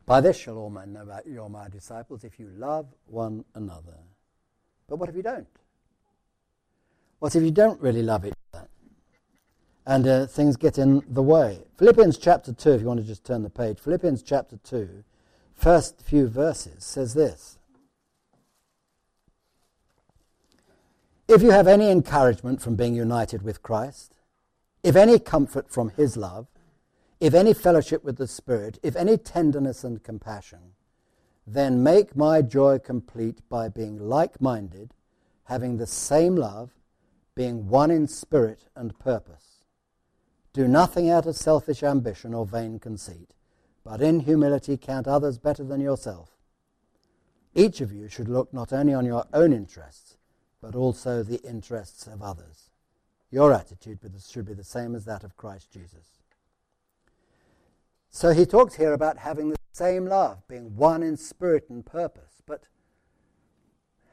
By 0.06 0.20
this 0.20 0.36
shall 0.36 0.56
all 0.56 0.70
men 0.70 0.92
know 0.92 1.04
that 1.04 1.26
you're 1.26 1.48
my 1.48 1.68
disciples 1.68 2.22
if 2.22 2.38
you 2.38 2.48
love 2.56 2.86
one 3.06 3.44
another. 3.54 3.98
But 4.88 4.96
what 4.96 5.08
if 5.08 5.16
you 5.16 5.22
don't? 5.22 5.48
What 7.18 7.34
if 7.34 7.42
you 7.42 7.50
don't 7.50 7.80
really 7.80 8.02
love 8.02 8.24
each 8.24 8.34
other? 8.54 8.68
And 9.84 10.06
uh, 10.06 10.26
things 10.26 10.56
get 10.56 10.78
in 10.78 11.02
the 11.08 11.22
way. 11.22 11.58
Philippians 11.76 12.18
chapter 12.18 12.52
2, 12.52 12.70
if 12.70 12.80
you 12.82 12.86
want 12.86 13.00
to 13.00 13.06
just 13.06 13.24
turn 13.24 13.42
the 13.42 13.50
page, 13.50 13.80
Philippians 13.80 14.22
chapter 14.22 14.58
2, 14.62 15.02
first 15.54 16.00
few 16.00 16.28
verses, 16.28 16.84
says 16.84 17.14
this 17.14 17.58
If 21.26 21.42
you 21.42 21.50
have 21.50 21.66
any 21.66 21.90
encouragement 21.90 22.62
from 22.62 22.76
being 22.76 22.94
united 22.94 23.42
with 23.42 23.62
Christ, 23.62 24.14
if 24.84 24.94
any 24.94 25.18
comfort 25.18 25.68
from 25.68 25.90
his 25.90 26.16
love, 26.16 26.46
if 27.18 27.32
any 27.32 27.54
fellowship 27.54 28.04
with 28.04 28.18
the 28.18 28.26
Spirit, 28.26 28.78
if 28.82 28.94
any 28.94 29.16
tenderness 29.16 29.84
and 29.84 30.02
compassion, 30.02 30.72
then 31.46 31.82
make 31.82 32.16
my 32.16 32.42
joy 32.42 32.78
complete 32.78 33.40
by 33.48 33.68
being 33.68 33.98
like 33.98 34.40
minded, 34.40 34.92
having 35.44 35.76
the 35.76 35.86
same 35.86 36.36
love, 36.36 36.72
being 37.34 37.68
one 37.68 37.90
in 37.90 38.08
spirit 38.08 38.64
and 38.74 38.98
purpose. 38.98 39.62
Do 40.52 40.66
nothing 40.66 41.08
out 41.08 41.26
of 41.26 41.36
selfish 41.36 41.82
ambition 41.82 42.34
or 42.34 42.46
vain 42.46 42.78
conceit, 42.78 43.30
but 43.84 44.00
in 44.00 44.20
humility 44.20 44.76
count 44.76 45.06
others 45.06 45.38
better 45.38 45.62
than 45.62 45.80
yourself. 45.80 46.30
Each 47.54 47.80
of 47.80 47.92
you 47.92 48.08
should 48.08 48.28
look 48.28 48.52
not 48.52 48.72
only 48.72 48.92
on 48.92 49.06
your 49.06 49.26
own 49.32 49.52
interests, 49.52 50.16
but 50.60 50.74
also 50.74 51.22
the 51.22 51.40
interests 51.42 52.06
of 52.06 52.22
others. 52.22 52.70
Your 53.30 53.52
attitude 53.52 54.00
should 54.28 54.46
be 54.46 54.54
the 54.54 54.64
same 54.64 54.94
as 54.94 55.04
that 55.04 55.24
of 55.24 55.36
Christ 55.36 55.70
Jesus 55.70 56.15
so 58.16 58.32
he 58.32 58.46
talks 58.46 58.74
here 58.74 58.94
about 58.94 59.18
having 59.18 59.50
the 59.50 59.58
same 59.72 60.06
love, 60.06 60.38
being 60.48 60.74
one 60.74 61.02
in 61.02 61.18
spirit 61.18 61.66
and 61.68 61.84
purpose. 61.84 62.40
But 62.46 62.62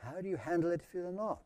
how 0.01 0.19
do 0.19 0.27
you 0.27 0.35
handle 0.35 0.71
it 0.71 0.81
if 0.85 0.93
you're 0.93 1.09
not? 1.13 1.39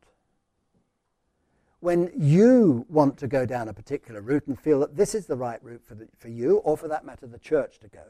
When 1.82 2.12
you 2.18 2.88
want 2.90 3.16
to 3.20 3.28
go 3.28 3.46
down 3.46 3.68
a 3.68 3.74
particular 3.74 4.22
route 4.22 4.48
and 4.48 4.60
feel 4.60 4.80
that 4.80 4.98
this 4.98 5.14
is 5.14 5.28
the 5.28 5.36
right 5.36 5.64
route 5.64 5.84
for, 5.86 5.94
the, 5.94 6.08
for 6.18 6.30
you, 6.30 6.58
or 6.58 6.76
for 6.76 6.88
that 6.88 7.06
matter, 7.06 7.28
the 7.28 7.38
church 7.38 7.78
to 7.78 7.90
go, 7.90 8.06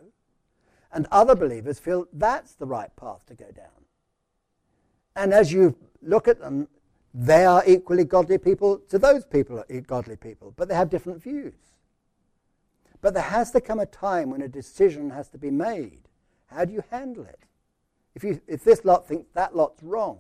and 0.94 1.08
other 1.12 1.36
believers 1.36 1.78
feel 1.78 2.08
that's 2.14 2.54
the 2.54 2.66
right 2.66 2.96
path 2.96 3.26
to 3.26 3.34
go 3.34 3.52
down. 3.52 3.84
And 5.18 5.34
as 5.34 5.52
you 5.52 5.76
look 6.02 6.30
at 6.30 6.40
them, 6.40 6.70
they 7.14 7.44
are 7.44 7.64
equally 7.68 8.06
godly 8.06 8.38
people 8.38 8.78
to 8.88 8.98
those 8.98 9.26
people 9.26 9.60
are 9.60 9.82
godly 9.82 10.16
people, 10.16 10.54
but 10.56 10.70
they 10.70 10.76
have 10.76 10.90
different 10.90 11.22
views. 11.22 11.68
But 13.02 13.14
there 13.14 13.24
has 13.24 13.52
to 13.52 13.62
come 13.62 13.80
a 13.80 13.86
time 13.86 14.32
when 14.32 14.42
a 14.42 14.48
decision 14.48 15.12
has 15.12 15.30
to 15.30 15.38
be 15.38 15.52
made. 15.52 16.08
How 16.48 16.66
do 16.66 16.74
you 16.74 16.84
handle 16.90 17.26
it? 17.26 17.44
If, 18.16 18.24
you, 18.24 18.42
if 18.48 18.64
this 18.64 18.84
lot 18.84 19.08
thinks 19.08 19.30
that 19.34 19.56
lot's 19.56 19.84
wrong. 19.84 20.20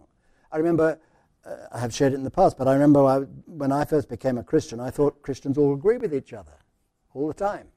I 0.51 0.57
remember, 0.57 0.99
uh, 1.45 1.55
I 1.71 1.79
have 1.79 1.93
shared 1.93 2.13
it 2.13 2.17
in 2.17 2.23
the 2.23 2.29
past, 2.31 2.57
but 2.57 2.67
I 2.67 2.73
remember 2.73 3.03
I, 3.03 3.19
when 3.47 3.71
I 3.71 3.85
first 3.85 4.07
became 4.07 4.37
a 4.37 4.43
Christian, 4.43 4.79
I 4.79 4.91
thought 4.91 5.21
Christians 5.21 5.57
all 5.57 5.73
agree 5.73 5.97
with 5.97 6.13
each 6.13 6.33
other 6.33 6.53
all 7.13 7.27
the 7.27 7.33
time. 7.33 7.67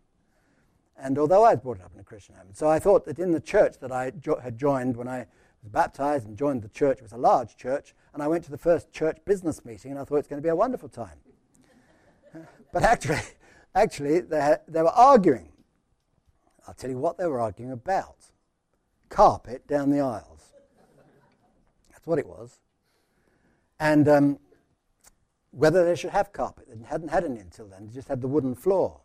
And 0.98 1.18
although 1.18 1.44
I 1.44 1.54
was 1.54 1.60
brought 1.60 1.80
up 1.80 1.92
in 1.94 2.00
a 2.00 2.04
Christian 2.04 2.34
home, 2.34 2.48
so 2.52 2.68
I 2.68 2.78
thought 2.78 3.06
that 3.06 3.18
in 3.18 3.32
the 3.32 3.40
church 3.40 3.78
that 3.80 3.90
I 3.90 4.10
jo- 4.10 4.38
had 4.38 4.58
joined 4.58 4.96
when 4.96 5.08
I 5.08 5.26
was 5.62 5.70
baptized 5.72 6.26
and 6.28 6.36
joined 6.36 6.62
the 6.62 6.68
church, 6.68 6.98
it 6.98 7.02
was 7.02 7.12
a 7.12 7.18
large 7.18 7.56
church, 7.56 7.94
and 8.12 8.22
I 8.22 8.28
went 8.28 8.44
to 8.44 8.50
the 8.50 8.58
first 8.58 8.92
church 8.92 9.18
business 9.24 9.64
meeting, 9.64 9.92
and 9.92 10.00
I 10.00 10.04
thought 10.04 10.16
it's 10.16 10.28
going 10.28 10.42
to 10.42 10.46
be 10.46 10.50
a 10.50 10.56
wonderful 10.56 10.90
time. 10.90 11.16
but 12.72 12.82
actually, 12.82 13.20
Actually, 13.74 14.20
they, 14.20 14.56
they 14.68 14.82
were 14.82 14.88
arguing. 14.90 15.52
I'll 16.66 16.74
tell 16.74 16.90
you 16.90 16.98
what 16.98 17.18
they 17.18 17.26
were 17.26 17.40
arguing 17.40 17.72
about 17.72 18.16
carpet 19.08 19.66
down 19.66 19.90
the 19.90 20.00
aisles. 20.00 20.52
That's 21.90 22.06
what 22.06 22.18
it 22.18 22.26
was. 22.26 22.60
And 23.78 24.08
um, 24.08 24.38
whether 25.50 25.84
they 25.84 25.96
should 25.96 26.10
have 26.10 26.32
carpet. 26.32 26.66
They 26.68 26.86
hadn't 26.86 27.08
had 27.08 27.24
any 27.24 27.40
until 27.40 27.66
then, 27.66 27.86
they 27.86 27.92
just 27.92 28.08
had 28.08 28.20
the 28.20 28.28
wooden 28.28 28.54
floor. 28.54 29.00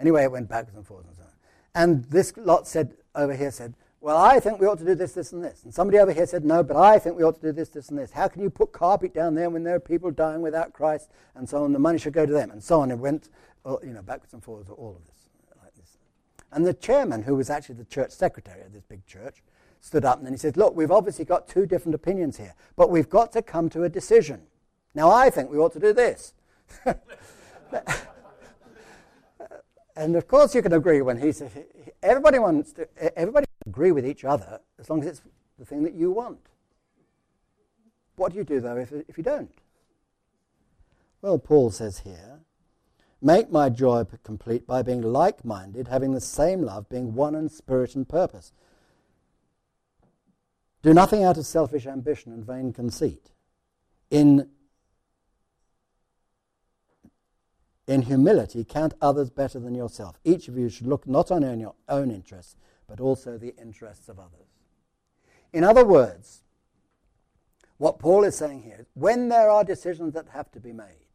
Anyway, 0.00 0.24
it 0.24 0.32
went 0.32 0.48
backwards 0.48 0.76
and 0.76 0.86
forwards 0.86 1.08
and 1.08 1.16
so 1.16 1.22
on. 1.22 1.30
And 1.74 2.04
this 2.04 2.32
lot 2.36 2.66
said, 2.66 2.94
over 3.14 3.34
here 3.34 3.50
said, 3.50 3.74
well, 4.00 4.16
I 4.16 4.40
think 4.40 4.60
we 4.60 4.66
ought 4.66 4.78
to 4.78 4.84
do 4.84 4.94
this, 4.94 5.12
this, 5.12 5.32
and 5.32 5.42
this. 5.42 5.64
And 5.64 5.74
somebody 5.74 5.98
over 5.98 6.12
here 6.12 6.26
said, 6.26 6.44
no, 6.44 6.62
but 6.62 6.76
I 6.76 6.98
think 6.98 7.16
we 7.16 7.24
ought 7.24 7.34
to 7.36 7.40
do 7.40 7.52
this, 7.52 7.70
this, 7.70 7.88
and 7.88 7.98
this. 7.98 8.12
How 8.12 8.28
can 8.28 8.42
you 8.42 8.50
put 8.50 8.72
carpet 8.72 9.14
down 9.14 9.34
there 9.34 9.50
when 9.50 9.64
there 9.64 9.74
are 9.74 9.80
people 9.80 10.10
dying 10.10 10.42
without 10.42 10.72
Christ? 10.72 11.10
And 11.34 11.48
so 11.48 11.64
on, 11.64 11.72
the 11.72 11.78
money 11.78 11.98
should 11.98 12.12
go 12.12 12.24
to 12.24 12.32
them, 12.32 12.50
and 12.50 12.62
so 12.62 12.80
on. 12.80 12.90
It 12.90 12.98
went 12.98 13.30
you 13.82 13.92
know, 13.92 14.02
backwards 14.02 14.32
and 14.32 14.42
forwards, 14.42 14.70
all 14.70 14.96
of 14.96 15.04
this, 15.06 15.28
like 15.62 15.74
this. 15.74 15.98
And 16.52 16.64
the 16.66 16.74
chairman, 16.74 17.22
who 17.22 17.34
was 17.36 17.50
actually 17.50 17.76
the 17.76 17.84
church 17.84 18.12
secretary 18.12 18.62
of 18.62 18.72
this 18.72 18.84
big 18.84 19.04
church, 19.06 19.42
stood 19.80 20.04
up 20.04 20.20
and 20.20 20.28
he 20.28 20.36
said, 20.36 20.56
Look, 20.56 20.74
we've 20.76 20.90
obviously 20.90 21.24
got 21.24 21.48
two 21.48 21.66
different 21.66 21.94
opinions 21.94 22.36
here, 22.36 22.54
but 22.76 22.90
we've 22.90 23.08
got 23.08 23.32
to 23.32 23.42
come 23.42 23.68
to 23.70 23.84
a 23.84 23.88
decision. 23.88 24.42
Now, 24.94 25.10
I 25.10 25.30
think 25.30 25.50
we 25.50 25.58
ought 25.58 25.72
to 25.74 25.80
do 25.80 25.92
this. 25.92 26.34
and 29.96 30.16
of 30.16 30.26
course, 30.26 30.54
you 30.54 30.62
can 30.62 30.72
agree 30.72 31.02
when 31.02 31.20
he 31.20 31.32
says, 31.32 31.50
everybody 32.02 32.38
wants 32.38 32.72
to, 32.74 32.88
everybody 33.18 33.46
agree 33.66 33.92
with 33.92 34.06
each 34.06 34.24
other 34.24 34.60
as 34.78 34.88
long 34.88 35.00
as 35.02 35.06
it's 35.06 35.22
the 35.58 35.64
thing 35.64 35.82
that 35.82 35.94
you 35.94 36.10
want. 36.10 36.40
What 38.16 38.32
do 38.32 38.38
you 38.38 38.44
do, 38.44 38.60
though, 38.60 38.76
if, 38.76 38.92
if 39.08 39.18
you 39.18 39.24
don't? 39.24 39.52
Well, 41.20 41.38
Paul 41.38 41.70
says 41.70 42.00
here, 42.00 42.40
Make 43.26 43.50
my 43.50 43.70
joy 43.70 44.04
complete 44.22 44.68
by 44.68 44.82
being 44.82 45.02
like 45.02 45.44
minded, 45.44 45.88
having 45.88 46.12
the 46.12 46.20
same 46.20 46.62
love, 46.62 46.88
being 46.88 47.12
one 47.12 47.34
in 47.34 47.48
spirit 47.48 47.96
and 47.96 48.08
purpose. 48.08 48.52
Do 50.80 50.94
nothing 50.94 51.24
out 51.24 51.36
of 51.36 51.44
selfish 51.44 51.88
ambition 51.88 52.32
and 52.32 52.44
vain 52.44 52.72
conceit. 52.72 53.32
In, 54.12 54.48
in 57.88 58.02
humility, 58.02 58.62
count 58.62 58.94
others 59.02 59.28
better 59.28 59.58
than 59.58 59.74
yourself. 59.74 60.20
Each 60.22 60.46
of 60.46 60.56
you 60.56 60.68
should 60.68 60.86
look 60.86 61.08
not 61.08 61.32
only 61.32 61.48
on 61.48 61.58
your 61.58 61.74
own 61.88 62.12
interests, 62.12 62.54
but 62.86 63.00
also 63.00 63.36
the 63.36 63.56
interests 63.60 64.08
of 64.08 64.20
others. 64.20 64.54
In 65.52 65.64
other 65.64 65.84
words, 65.84 66.44
what 67.78 67.98
Paul 67.98 68.22
is 68.22 68.36
saying 68.36 68.62
here, 68.62 68.86
when 68.94 69.30
there 69.30 69.50
are 69.50 69.64
decisions 69.64 70.14
that 70.14 70.28
have 70.28 70.52
to 70.52 70.60
be 70.60 70.72
made, 70.72 71.05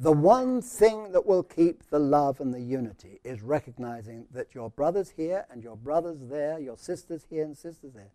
The 0.00 0.12
one 0.12 0.62
thing 0.62 1.12
that 1.12 1.26
will 1.26 1.42
keep 1.42 1.90
the 1.90 1.98
love 1.98 2.40
and 2.40 2.54
the 2.54 2.60
unity 2.60 3.20
is 3.22 3.42
recognizing 3.42 4.24
that 4.32 4.54
your 4.54 4.70
brothers 4.70 5.10
here 5.10 5.44
and 5.50 5.62
your 5.62 5.76
brothers 5.76 6.16
there, 6.22 6.58
your 6.58 6.78
sisters 6.78 7.26
here 7.28 7.44
and 7.44 7.54
sisters 7.54 7.92
there, 7.92 8.10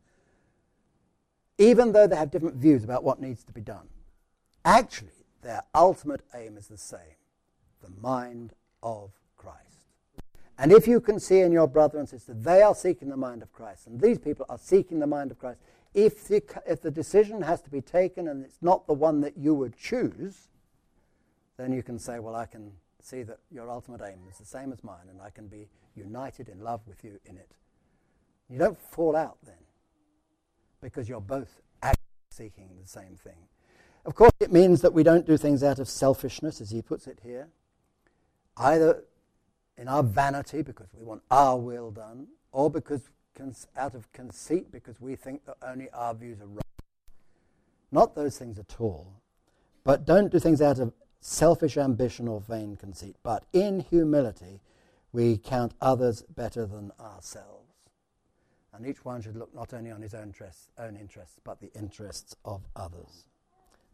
even 1.60 1.92
though 1.92 2.08
they 2.08 2.16
have 2.16 2.32
different 2.32 2.56
views 2.56 2.84
about 2.84 3.04
what 3.04 3.22
needs 3.22 3.44
to 3.44 3.54
be 3.54 3.62
done, 3.62 3.88
actually 4.66 5.12
their 5.44 5.62
ultimate 5.76 6.22
aim 6.34 6.58
is 6.58 6.68
the 6.68 6.78
same 6.78 7.00
the 7.84 8.02
mind 8.02 8.54
of 8.82 9.12
Christ. 9.38 9.86
And 10.58 10.72
if 10.72 10.88
you 10.88 11.00
can 11.00 11.20
see 11.20 11.42
in 11.42 11.52
your 11.52 11.68
brother 11.68 12.00
and 12.00 12.10
sister, 12.10 12.34
they 12.34 12.64
are 12.64 12.74
seeking 12.74 13.10
the 13.10 13.18
mind 13.18 13.44
of 13.44 13.54
Christ, 13.54 13.86
and 13.86 14.02
these 14.02 14.18
people 14.18 14.48
are 14.50 14.58
seeking 14.58 15.00
the 15.00 15.06
mind 15.06 15.30
of 15.30 15.38
Christ, 15.38 15.60
if 15.94 16.28
the, 16.28 16.42
if 16.66 16.82
the 16.82 16.90
decision 16.90 17.44
has 17.44 17.62
to 17.62 17.70
be 17.70 17.82
taken 17.82 18.28
and 18.28 18.44
it's 18.44 18.58
not 18.60 18.88
the 18.88 18.94
one 18.94 19.22
that 19.22 19.38
you 19.38 19.54
would 19.54 19.78
choose, 19.78 20.48
then 21.58 21.74
you 21.74 21.84
can 21.84 22.00
say, 22.00 22.20
Well, 22.20 22.36
I 22.36 22.46
can 22.46 22.72
see 23.02 23.24
that 23.24 23.40
your 23.52 23.70
ultimate 23.70 24.02
aim 24.04 24.20
is 24.30 24.38
the 24.38 24.46
same 24.46 24.72
as 24.72 24.84
mine, 24.84 25.08
and 25.10 25.22
I 25.22 25.30
can 25.30 25.48
be 25.48 25.68
united 25.96 26.50
in 26.50 26.62
love 26.62 26.82
with 26.88 27.04
you 27.04 27.20
in 27.26 27.38
it. 27.38 27.52
You 28.50 28.60
don't 28.60 28.80
fall 28.80 29.16
out 29.16 29.38
then, 29.44 29.56
because 30.82 31.08
you're 31.08 31.22
both 31.22 31.62
actually 31.82 32.02
seeking 32.30 32.70
the 32.82 32.88
same 32.88 33.16
thing. 33.16 33.48
Of 34.06 34.16
course, 34.16 34.34
it 34.40 34.52
means 34.52 34.82
that 34.82 34.94
we 34.94 35.04
don't 35.04 35.26
do 35.26 35.38
things 35.38 35.64
out 35.64 35.80
of 35.80 35.90
selfishness, 35.90 36.62
as 36.62 36.70
he 36.72 36.82
puts 36.82 37.08
it 37.08 37.20
here, 37.24 37.48
either 38.58 39.04
in 39.78 39.88
our 39.88 40.04
vanity 40.04 40.62
because 40.62 40.88
we 40.94 41.04
want 41.04 41.22
our 41.32 41.58
will 41.58 41.92
done, 41.92 42.28
or 42.52 42.70
because 42.70 43.10
out 43.76 43.96
of 43.96 44.12
conceit 44.14 44.72
because 44.72 45.00
we 45.02 45.16
think 45.16 45.46
that 45.46 45.58
only 45.62 45.90
our 45.92 46.14
views 46.14 46.40
are 46.40 46.48
right. 46.48 46.64
Not 47.92 48.16
those 48.16 48.38
things 48.38 48.58
at 48.58 48.76
all. 48.80 49.22
But 49.84 50.06
don't 50.06 50.32
do 50.32 50.40
things 50.40 50.62
out 50.62 50.80
of 50.80 50.94
selfish 51.26 51.76
ambition 51.76 52.28
or 52.28 52.40
vain 52.40 52.76
conceit, 52.76 53.16
but 53.24 53.44
in 53.52 53.80
humility 53.80 54.62
we 55.12 55.38
count 55.38 55.74
others 55.82 56.22
better 56.36 56.68
than 56.68 56.92
ourselves. 57.00 57.74
And 58.74 58.86
each 58.86 59.04
one 59.04 59.22
should 59.22 59.36
look 59.36 59.54
not 59.56 59.74
only 59.74 59.90
on 59.90 60.02
his 60.02 60.14
own 60.14 60.24
interests, 60.24 60.70
own 60.78 60.96
interests, 60.96 61.40
but 61.44 61.60
the 61.60 61.72
interests 61.74 62.36
of 62.46 62.62
others. 62.76 63.26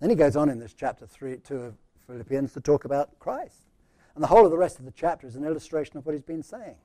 Then 0.01 0.09
he 0.09 0.15
goes 0.15 0.35
on 0.35 0.49
in 0.49 0.59
this 0.59 0.73
chapter 0.73 1.05
three, 1.05 1.37
2 1.37 1.55
of 1.55 1.75
Philippians 2.05 2.51
to 2.53 2.59
talk 2.59 2.83
about 2.83 3.17
Christ. 3.19 3.67
And 4.15 4.23
the 4.23 4.27
whole 4.27 4.43
of 4.43 4.51
the 4.51 4.57
rest 4.57 4.79
of 4.79 4.85
the 4.85 4.91
chapter 4.91 5.25
is 5.25 5.37
an 5.37 5.45
illustration 5.45 5.97
of 5.97 6.05
what 6.05 6.13
he's 6.13 6.23
been 6.23 6.43
saying. 6.43 6.75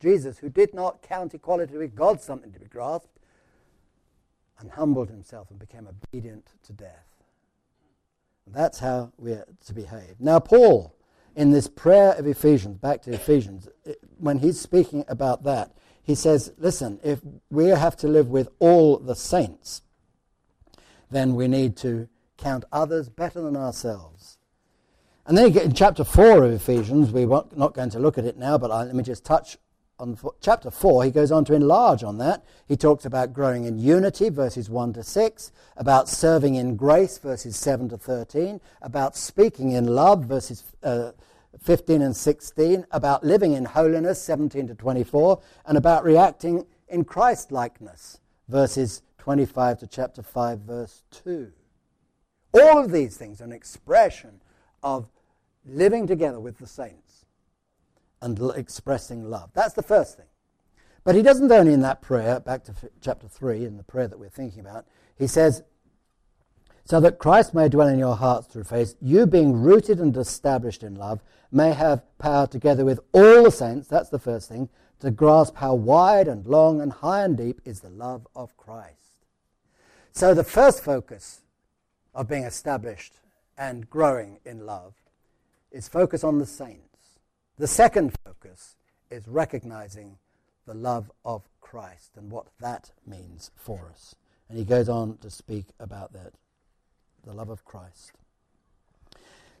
Jesus, 0.00 0.38
who 0.38 0.50
did 0.50 0.74
not 0.74 1.00
count 1.00 1.32
equality 1.32 1.78
with 1.78 1.94
God 1.94 2.20
something 2.20 2.52
to 2.52 2.60
be 2.60 2.66
grasped, 2.66 3.18
and 4.58 4.72
humbled 4.72 5.08
himself 5.08 5.50
and 5.50 5.58
became 5.58 5.88
obedient 5.88 6.46
to 6.64 6.72
death. 6.74 7.13
That's 8.46 8.78
how 8.78 9.12
we 9.16 9.32
are 9.32 9.46
to 9.66 9.74
behave. 9.74 10.16
Now, 10.20 10.38
Paul, 10.38 10.94
in 11.34 11.50
this 11.50 11.66
prayer 11.66 12.12
of 12.12 12.26
Ephesians, 12.26 12.78
back 12.78 13.02
to 13.02 13.12
Ephesians, 13.12 13.68
when 14.18 14.38
he's 14.38 14.60
speaking 14.60 15.04
about 15.08 15.44
that, 15.44 15.72
he 16.02 16.14
says, 16.14 16.52
listen, 16.58 17.00
if 17.02 17.20
we 17.50 17.66
have 17.68 17.96
to 17.96 18.08
live 18.08 18.28
with 18.28 18.48
all 18.58 18.98
the 18.98 19.16
saints, 19.16 19.82
then 21.10 21.34
we 21.34 21.48
need 21.48 21.76
to 21.78 22.08
count 22.36 22.64
others 22.70 23.08
better 23.08 23.40
than 23.40 23.56
ourselves. 23.56 24.38
And 25.26 25.38
then 25.38 25.46
you 25.46 25.52
get 25.52 25.64
in 25.64 25.72
chapter 25.72 26.04
4 26.04 26.44
of 26.44 26.52
Ephesians, 26.52 27.10
we're 27.10 27.26
not 27.26 27.72
going 27.72 27.90
to 27.90 27.98
look 27.98 28.18
at 28.18 28.26
it 28.26 28.36
now, 28.36 28.58
but 28.58 28.68
let 28.70 28.94
me 28.94 29.02
just 29.02 29.24
touch 29.24 29.56
on 30.04 30.18
chapter 30.40 30.70
4, 30.70 31.04
he 31.04 31.10
goes 31.10 31.32
on 31.32 31.44
to 31.46 31.54
enlarge 31.54 32.04
on 32.04 32.18
that. 32.18 32.44
He 32.68 32.76
talks 32.76 33.06
about 33.06 33.32
growing 33.32 33.64
in 33.64 33.78
unity, 33.78 34.28
verses 34.28 34.68
1 34.68 34.92
to 34.94 35.02
6, 35.02 35.52
about 35.76 36.08
serving 36.08 36.56
in 36.56 36.76
grace, 36.76 37.16
verses 37.16 37.56
7 37.56 37.88
to 37.88 37.96
13, 37.96 38.60
about 38.82 39.16
speaking 39.16 39.72
in 39.72 39.86
love, 39.86 40.24
verses 40.26 40.62
uh, 40.82 41.12
15 41.62 42.02
and 42.02 42.14
16, 42.16 42.86
about 42.90 43.24
living 43.24 43.52
in 43.54 43.64
holiness, 43.64 44.20
17 44.22 44.66
to 44.68 44.74
24, 44.74 45.40
and 45.66 45.78
about 45.78 46.04
reacting 46.04 46.66
in 46.88 47.04
Christ 47.04 47.50
likeness, 47.50 48.20
verses 48.48 49.02
25 49.18 49.78
to 49.80 49.86
chapter 49.86 50.22
5, 50.22 50.58
verse 50.60 51.02
2. 51.10 51.50
All 52.52 52.78
of 52.78 52.92
these 52.92 53.16
things 53.16 53.40
are 53.40 53.44
an 53.44 53.52
expression 53.52 54.42
of 54.82 55.08
living 55.64 56.06
together 56.06 56.38
with 56.38 56.58
the 56.58 56.66
saints 56.66 57.23
and 58.24 58.40
expressing 58.56 59.30
love. 59.30 59.50
That's 59.52 59.74
the 59.74 59.82
first 59.82 60.16
thing. 60.16 60.26
But 61.04 61.14
he 61.14 61.22
doesn't 61.22 61.52
only 61.52 61.74
in 61.74 61.82
that 61.82 62.00
prayer, 62.00 62.40
back 62.40 62.64
to 62.64 62.72
f- 62.72 62.90
chapter 63.00 63.28
3, 63.28 63.64
in 63.66 63.76
the 63.76 63.82
prayer 63.82 64.08
that 64.08 64.18
we're 64.18 64.30
thinking 64.30 64.60
about, 64.60 64.86
he 65.18 65.26
says, 65.26 65.62
So 66.86 66.98
that 67.00 67.18
Christ 67.18 67.52
may 67.52 67.68
dwell 67.68 67.88
in 67.88 67.98
your 67.98 68.16
hearts 68.16 68.46
through 68.46 68.64
faith, 68.64 68.96
you 69.02 69.26
being 69.26 69.52
rooted 69.52 70.00
and 70.00 70.16
established 70.16 70.82
in 70.82 70.94
love, 70.94 71.22
may 71.52 71.72
have 71.72 72.02
power 72.18 72.46
together 72.46 72.84
with 72.84 73.00
all 73.12 73.44
the 73.44 73.50
saints, 73.50 73.86
that's 73.86 74.08
the 74.08 74.18
first 74.18 74.48
thing, 74.48 74.70
to 75.00 75.10
grasp 75.10 75.56
how 75.56 75.74
wide 75.74 76.26
and 76.26 76.46
long 76.46 76.80
and 76.80 76.90
high 76.90 77.22
and 77.22 77.36
deep 77.36 77.60
is 77.66 77.80
the 77.80 77.90
love 77.90 78.26
of 78.34 78.56
Christ. 78.56 79.26
So 80.12 80.32
the 80.32 80.44
first 80.44 80.82
focus 80.82 81.42
of 82.14 82.28
being 82.28 82.44
established 82.44 83.20
and 83.58 83.90
growing 83.90 84.38
in 84.46 84.64
love 84.64 84.94
is 85.70 85.88
focus 85.88 86.24
on 86.24 86.38
the 86.38 86.46
saints. 86.46 86.93
The 87.56 87.66
second 87.68 88.16
focus 88.24 88.76
is 89.10 89.28
recognizing 89.28 90.18
the 90.66 90.74
love 90.74 91.10
of 91.24 91.48
Christ 91.60 92.16
and 92.16 92.30
what 92.30 92.46
that 92.60 92.90
means 93.06 93.52
for 93.54 93.90
us. 93.92 94.16
And 94.48 94.58
he 94.58 94.64
goes 94.64 94.88
on 94.88 95.18
to 95.18 95.30
speak 95.30 95.66
about 95.78 96.12
that 96.14 96.32
the 97.24 97.32
love 97.32 97.48
of 97.48 97.64
Christ. 97.64 98.12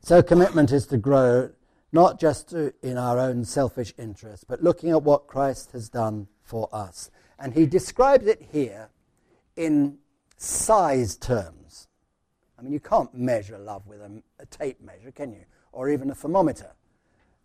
So, 0.02 0.22
commitment 0.22 0.72
is 0.72 0.86
to 0.88 0.98
grow 0.98 1.50
not 1.92 2.18
just 2.18 2.50
to, 2.50 2.74
in 2.82 2.98
our 2.98 3.18
own 3.18 3.44
selfish 3.44 3.94
interest, 3.96 4.46
but 4.48 4.62
looking 4.62 4.90
at 4.90 5.02
what 5.02 5.28
Christ 5.28 5.70
has 5.72 5.88
done 5.88 6.26
for 6.42 6.68
us. 6.72 7.10
And 7.38 7.54
he 7.54 7.66
describes 7.66 8.26
it 8.26 8.48
here 8.52 8.90
in 9.56 9.98
size 10.36 11.16
terms. 11.16 11.86
I 12.58 12.62
mean, 12.62 12.72
you 12.72 12.80
can't 12.80 13.14
measure 13.14 13.56
love 13.56 13.86
with 13.86 14.00
a, 14.00 14.22
a 14.40 14.46
tape 14.46 14.80
measure, 14.82 15.12
can 15.12 15.32
you? 15.32 15.44
Or 15.72 15.88
even 15.88 16.10
a 16.10 16.14
thermometer. 16.14 16.72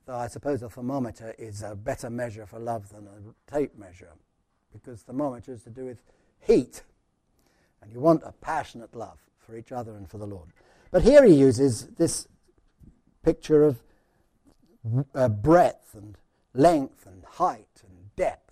So 0.09 0.15
I 0.15 0.25
suppose 0.25 0.63
a 0.63 0.69
thermometer 0.69 1.35
is 1.37 1.61
a 1.61 1.75
better 1.75 2.09
measure 2.09 2.47
for 2.47 2.57
love 2.57 2.89
than 2.89 3.05
a 3.05 3.51
tape 3.53 3.77
measure, 3.77 4.09
because 4.73 5.03
thermometer 5.03 5.53
is 5.53 5.61
to 5.65 5.69
do 5.69 5.85
with 5.85 6.01
heat, 6.39 6.81
and 7.79 7.93
you 7.93 7.99
want 7.99 8.23
a 8.25 8.31
passionate 8.31 8.95
love 8.95 9.19
for 9.37 9.55
each 9.55 9.71
other 9.71 9.95
and 9.95 10.09
for 10.09 10.17
the 10.17 10.25
Lord. 10.25 10.49
But 10.89 11.03
here 11.03 11.23
he 11.23 11.35
uses 11.35 11.89
this 11.89 12.27
picture 13.21 13.63
of 13.63 13.83
uh, 15.13 15.29
breadth 15.29 15.93
and 15.93 16.17
length 16.55 17.05
and 17.05 17.23
height 17.23 17.83
and 17.83 18.15
depth. 18.15 18.51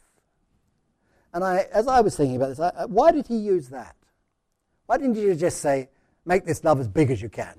And 1.33 1.43
I, 1.43 1.65
as 1.73 1.87
I 1.87 2.01
was 2.01 2.15
thinking 2.15 2.35
about 2.35 2.49
this, 2.49 2.59
I, 2.59 2.85
why 2.85 3.11
did 3.11 3.25
he 3.25 3.37
use 3.37 3.69
that? 3.69 3.95
Why 4.85 4.99
didn't 4.99 5.15
you 5.15 5.33
just 5.33 5.59
say, 5.59 5.89
make 6.23 6.45
this 6.45 6.63
love 6.63 6.79
as 6.79 6.87
big 6.87 7.09
as 7.09 7.19
you 7.19 7.29
can? 7.29 7.55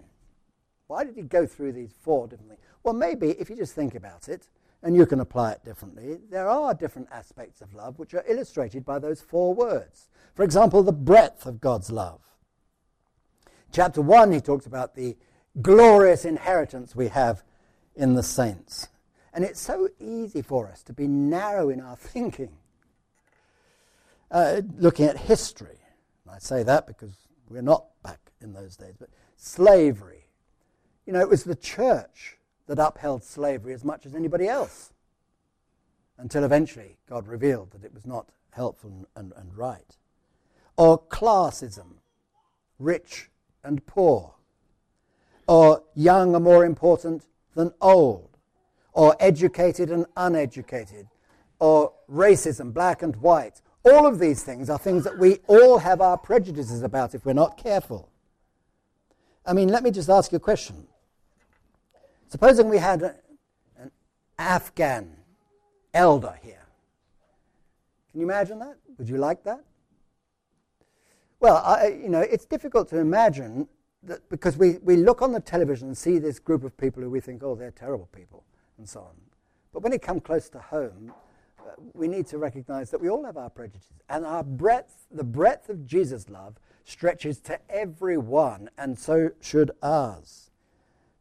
Why 0.87 1.03
did 1.03 1.17
he 1.17 1.23
go 1.23 1.47
through 1.47 1.73
these 1.73 1.91
four 2.01 2.29
different 2.29 2.51
things? 2.51 2.63
Well, 2.88 2.96
maybe 2.96 3.33
if 3.33 3.51
you 3.51 3.57
just 3.57 3.74
think 3.74 3.94
about 3.94 4.31
it, 4.31 4.48
and 4.83 4.96
you 4.96 5.05
can 5.05 5.20
apply 5.20 5.53
it 5.53 5.62
differently, 5.62 6.20
there 6.31 6.48
are 6.48 6.72
different 6.72 7.09
aspects 7.12 7.61
of 7.61 7.74
love 7.74 7.98
which 7.98 8.14
are 8.14 8.24
illustrated 8.27 8.83
by 8.83 8.98
those 8.98 9.20
four 9.20 9.53
words. 9.53 10.09
For 10.35 10.42
example, 10.42 10.83
the 10.83 10.90
breadth 10.90 11.44
of 11.44 11.61
God's 11.61 11.90
love. 11.90 12.22
Chapter 13.72 14.01
1, 14.01 14.33
he 14.33 14.40
talks 14.40 14.64
about 14.64 14.94
the 14.94 15.18
glorious 15.61 16.24
inheritance 16.24 16.96
we 16.96 17.09
have 17.09 17.42
in 17.94 18.14
the 18.14 18.22
saints. 18.22 18.88
And 19.35 19.44
it's 19.44 19.61
so 19.61 19.90
easy 20.01 20.40
for 20.40 20.66
us 20.66 20.83
to 20.85 20.94
be 20.94 21.07
narrow 21.07 21.68
in 21.68 21.83
our 21.83 21.96
thinking. 21.98 22.57
Uh, 24.31 24.62
looking 24.79 25.05
at 25.05 25.18
history, 25.18 25.81
I 26.27 26.38
say 26.38 26.62
that 26.62 26.87
because 26.87 27.12
we're 27.51 27.61
not 27.61 27.85
back 28.03 28.33
in 28.40 28.55
those 28.55 28.79
days, 28.79 28.94
but 28.98 29.11
slavery. 29.37 30.24
You 31.05 31.12
know, 31.12 31.20
it 31.20 31.29
was 31.29 31.44
the 31.44 31.55
church 31.55 32.38
that 32.69 32.79
upheld 32.79 33.25
slavery 33.25 33.73
as 33.73 33.85
much 33.85 34.07
as 34.07 34.15
anybody 34.15 34.47
else 34.47 34.93
until 36.19 36.45
eventually 36.45 36.99
God 37.09 37.27
revealed 37.27 37.71
that 37.73 37.85
it 37.85 37.95
was 37.95 38.07
not 38.07 38.29
helpful 38.51 38.91
and, 38.91 39.07
and, 39.17 39.33
and 39.37 39.57
right. 39.57 39.97
Or 40.77 41.01
classism, 41.01 41.97
rich 42.79 43.31
and 43.65 43.85
poor. 43.87 44.35
Or 45.47 45.83
young 45.95 46.35
are 46.35 46.41
more 46.41 46.65
important 46.65 47.25
than 47.55 47.73
old. 47.81 48.37
Or 48.93 49.17
educated 49.19 49.91
and 49.91 50.07
uneducated. 50.17 51.09
Or 51.59 51.95
racism, 52.11 52.75
black 52.75 53.03
and 53.03 53.17
white. 53.17 53.63
All 53.85 54.07
of 54.07 54.19
these 54.19 54.43
things 54.43 54.69
are 54.69 54.79
things 54.79 55.05
that 55.05 55.19
we 55.19 55.39
all 55.47 55.79
have 55.79 56.01
our 56.01 56.19
prejudices 56.19 56.83
about 56.83 57.15
if 57.15 57.25
we're 57.25 57.33
not 57.33 57.57
careful. 57.57 58.11
I 59.47 59.55
mean, 59.55 59.69
let 59.69 59.83
me 59.83 59.91
just 59.91 60.11
ask 60.11 60.31
you 60.33 60.37
a 60.37 60.41
question. 60.41 60.87
Supposing 62.29 62.69
we 62.69 62.79
had 62.79 63.03
an 63.79 63.91
Afghan 64.38 65.17
elder 65.95 66.38
here. 66.43 66.67
Can 68.11 68.21
you 68.21 68.27
imagine 68.27 68.59
that? 68.59 68.77
Would 68.99 69.09
you 69.09 69.17
like 69.17 69.45
that? 69.45 69.64
Well, 71.41 71.57
I, 71.57 71.99
you 72.03 72.09
know, 72.09 72.21
it's 72.21 72.45
difficult 72.45 72.88
to 72.91 72.99
imagine 72.99 73.69
that 74.03 74.29
because 74.29 74.57
we, 74.57 74.79
we 74.83 74.97
look 74.97 75.23
on 75.23 75.33
the 75.33 75.41
television 75.41 75.88
and 75.88 75.97
see 75.97 76.19
this 76.19 76.38
group 76.38 76.64
of 76.64 76.77
people 76.77 77.03
who 77.03 77.11
we 77.11 77.21
think, 77.21 77.43
oh, 77.43 77.55
they're 77.55 77.71
terrible 77.71 78.09
people, 78.12 78.45
and 78.77 78.88
so 78.88 79.01
on. 79.01 79.14
But 79.73 79.83
when 79.83 79.93
it 79.93 80.03
comes 80.03 80.23
close 80.23 80.49
to 80.51 80.59
home, 80.59 81.12
uh, 81.61 81.71
we 81.95 82.09
need 82.09 82.27
to 82.29 82.38
recognize 82.38 82.91
that 82.91 83.01
we 83.01 83.09
all 83.09 83.25
have 83.25 83.37
our 83.37 83.51
prejudices. 83.51 84.01
And 84.09 84.27
our 84.27 84.43
breadth, 84.43 85.07
the 85.11 85.25
breadth 85.25 85.69
of 85.69 85.87
Jesus' 85.87 86.29
love, 86.29 86.57
stretches 86.85 87.41
to 87.41 87.59
everyone, 87.71 88.71
and 88.77 88.99
so 88.99 89.31
should 89.41 89.71
ours, 89.83 90.48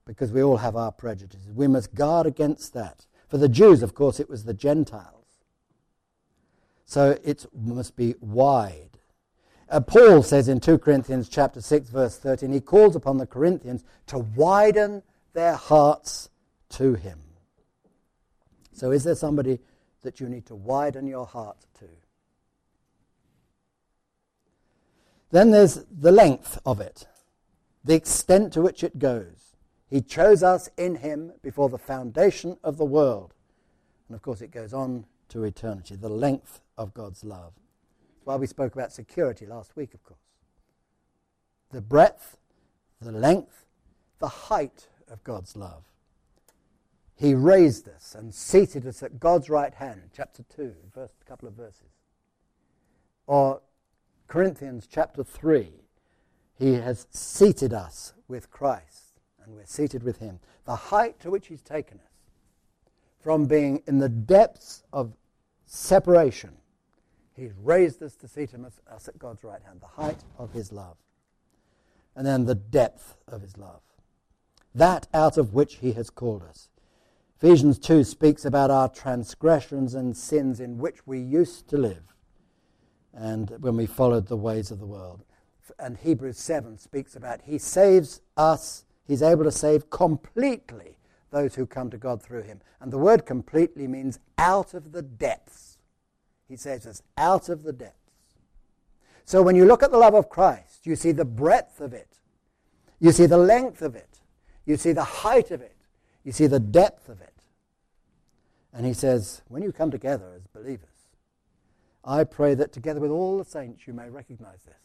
because 0.07 0.31
we 0.31 0.41
all 0.41 0.57
have 0.57 0.75
our 0.75 0.91
prejudices. 0.91 1.53
We 1.53 1.67
must 1.67 1.93
guard 1.93 2.25
against 2.25 2.73
that. 2.73 3.05
For 3.27 3.37
the 3.37 3.49
Jews, 3.49 3.83
of 3.83 3.93
course, 3.93 4.19
it 4.19 4.29
was 4.29 4.45
the 4.45 4.53
Gentiles. 4.53 5.25
So 6.85 7.19
it 7.23 7.45
must 7.53 7.97
be 7.97 8.15
wide. 8.21 8.97
Uh, 9.69 9.81
Paul 9.81 10.23
says 10.23 10.47
in 10.47 10.61
2 10.61 10.77
Corinthians 10.77 11.27
chapter 11.27 11.59
6 11.59 11.89
verse 11.89 12.17
13 12.17 12.53
he 12.53 12.61
calls 12.61 12.95
upon 12.95 13.17
the 13.17 13.27
Corinthians 13.27 13.83
to 14.05 14.19
widen 14.19 15.03
their 15.33 15.55
hearts 15.55 16.29
to 16.69 16.93
him. 16.93 17.19
So 18.71 18.91
is 18.91 19.03
there 19.03 19.15
somebody 19.15 19.59
that 20.03 20.21
you 20.21 20.29
need 20.29 20.45
to 20.45 20.55
widen 20.55 21.05
your 21.05 21.25
heart 21.25 21.57
to? 21.79 21.89
Then 25.31 25.51
there's 25.51 25.83
the 25.91 26.13
length 26.13 26.57
of 26.65 26.79
it, 26.79 27.05
the 27.83 27.95
extent 27.95 28.53
to 28.53 28.61
which 28.61 28.85
it 28.85 28.97
goes. 28.97 29.46
He 29.89 30.01
chose 30.01 30.43
us 30.43 30.69
in 30.77 30.95
him 30.95 31.33
before 31.41 31.69
the 31.69 31.77
foundation 31.77 32.57
of 32.63 32.77
the 32.77 32.85
world. 32.85 33.33
And 34.07 34.15
of 34.15 34.21
course, 34.21 34.41
it 34.41 34.51
goes 34.51 34.73
on 34.73 35.05
to 35.29 35.43
eternity, 35.43 35.95
the 35.95 36.09
length 36.09 36.61
of 36.77 36.93
God's 36.93 37.23
love. 37.23 37.53
Why 38.23 38.35
we 38.35 38.47
spoke 38.47 38.73
about 38.73 38.91
security 38.91 39.45
last 39.45 39.75
week, 39.75 39.93
of 39.93 40.03
course. 40.03 40.19
The 41.71 41.81
breadth, 41.81 42.37
the 43.01 43.11
length, 43.11 43.65
the 44.19 44.27
height 44.27 44.87
of 45.09 45.23
God's 45.23 45.55
love. 45.55 45.83
He 47.15 47.33
raised 47.33 47.87
us 47.87 48.13
and 48.13 48.33
seated 48.33 48.85
us 48.85 49.01
at 49.01 49.19
God's 49.19 49.49
right 49.49 49.73
hand, 49.73 50.09
chapter 50.15 50.43
2, 50.55 50.73
first 50.93 51.13
couple 51.25 51.47
of 51.47 51.55
verses. 51.55 51.89
Or 53.25 53.61
Corinthians 54.27 54.87
chapter 54.91 55.23
3, 55.23 55.71
he 56.59 56.73
has 56.73 57.07
seated 57.09 57.73
us 57.73 58.13
with 58.27 58.51
Christ, 58.51 59.06
and 59.47 59.55
we're 59.55 59.65
seated 59.65 60.03
with 60.03 60.19
him. 60.19 60.39
The 60.65 60.75
height 60.75 61.19
to 61.21 61.31
which 61.31 61.47
he's 61.47 61.63
taken 61.63 61.97
us 61.97 62.11
from 63.19 63.45
being 63.45 63.81
in 63.87 63.97
the 63.97 64.09
depths 64.09 64.83
of 64.93 65.13
separation 65.65 66.57
He's 67.37 67.53
raised 67.63 68.01
us 68.01 68.15
to 68.15 68.27
seat 68.27 68.49
us 68.91 69.07
at 69.07 69.19
God's 69.19 69.43
right 69.43 69.61
hand, 69.61 69.79
the 69.79 70.01
height 70.01 70.23
of 70.39 70.53
his 70.53 70.71
love. 70.71 70.97
And 72.15 72.25
then 72.25 72.45
the 72.45 72.55
depth 72.55 73.15
of 73.27 73.43
his 73.43 73.57
love. 73.57 73.81
That 74.73 75.07
out 75.13 75.37
of 75.37 75.53
which 75.53 75.75
he 75.75 75.93
has 75.93 76.09
called 76.09 76.41
us. 76.41 76.69
Ephesians 77.39 77.77
2 77.77 78.03
speaks 78.03 78.43
about 78.43 78.71
our 78.71 78.89
transgressions 78.89 79.93
and 79.93 80.17
sins 80.17 80.59
in 80.59 80.79
which 80.79 81.05
we 81.05 81.19
used 81.19 81.67
to 81.69 81.77
live 81.77 82.15
and 83.13 83.51
when 83.59 83.77
we 83.77 83.85
followed 83.85 84.27
the 84.27 84.35
ways 84.35 84.71
of 84.71 84.79
the 84.79 84.87
world. 84.87 85.23
And 85.77 85.97
Hebrews 85.97 86.39
7 86.39 86.79
speaks 86.79 87.15
about 87.15 87.41
he 87.43 87.59
saves 87.59 88.21
us, 88.35 88.85
he's 89.07 89.23
able 89.23 89.43
to 89.43 89.51
save 89.51 89.89
completely 89.89 90.97
those 91.31 91.55
who 91.55 91.65
come 91.65 91.89
to 91.89 91.97
God 91.97 92.21
through 92.21 92.43
him. 92.43 92.61
And 92.79 92.91
the 92.91 92.97
word 92.97 93.25
completely 93.25 93.87
means 93.87 94.19
out 94.37 94.73
of 94.73 94.91
the 94.91 95.01
depths 95.01 95.67
he 96.47 96.55
saves 96.55 96.85
us 96.85 97.01
out 97.17 97.49
of 97.49 97.63
the 97.63 97.73
depths. 97.73 97.95
So 99.25 99.41
when 99.41 99.55
you 99.55 99.65
look 99.65 99.83
at 99.83 99.91
the 99.91 99.97
love 99.97 100.13
of 100.13 100.29
Christ, 100.29 100.85
you 100.85 100.95
see 100.95 101.11
the 101.11 101.25
breadth 101.25 101.81
of 101.81 101.93
it. 101.93 102.19
You 102.99 103.11
see 103.11 103.25
the 103.25 103.37
length 103.37 103.81
of 103.81 103.95
it. 103.95 104.19
You 104.65 104.77
see 104.77 104.93
the 104.93 105.03
height 105.03 105.51
of 105.51 105.61
it. 105.61 105.75
You 106.23 106.31
see 106.31 106.47
the 106.47 106.59
depth 106.59 107.09
of 107.09 107.21
it. 107.21 107.33
And 108.73 108.85
he 108.85 108.93
says, 108.93 109.41
when 109.47 109.63
you 109.63 109.71
come 109.71 109.91
together 109.91 110.33
as 110.35 110.47
believers, 110.47 110.87
I 112.03 112.23
pray 112.23 112.53
that 112.55 112.71
together 112.71 112.99
with 112.99 113.11
all 113.11 113.37
the 113.37 113.45
saints 113.45 113.85
you 113.85 113.93
may 113.93 114.09
recognize 114.09 114.63
this 114.63 114.75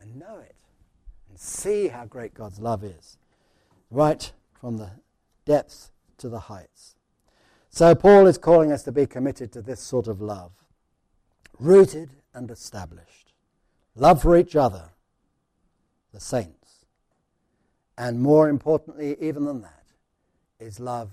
and 0.00 0.18
know 0.18 0.38
it 0.38 0.56
and 1.30 1.38
see 1.38 1.88
how 1.88 2.04
great 2.04 2.34
God's 2.34 2.58
love 2.58 2.84
is, 2.84 3.16
right 3.90 4.30
from 4.60 4.76
the 4.76 4.90
depths 5.46 5.92
to 6.18 6.28
the 6.28 6.40
heights. 6.40 6.96
So 7.70 7.94
Paul 7.94 8.26
is 8.26 8.36
calling 8.36 8.72
us 8.72 8.82
to 8.82 8.92
be 8.92 9.06
committed 9.06 9.52
to 9.52 9.62
this 9.62 9.80
sort 9.80 10.08
of 10.08 10.20
love, 10.20 10.52
rooted 11.58 12.10
and 12.34 12.50
established. 12.50 13.32
Love 13.94 14.20
for 14.20 14.36
each 14.36 14.56
other, 14.56 14.90
the 16.12 16.20
saints. 16.20 16.84
And 17.96 18.20
more 18.20 18.48
importantly, 18.48 19.16
even 19.20 19.44
than 19.44 19.62
that, 19.62 19.84
is 20.58 20.80
love 20.80 21.10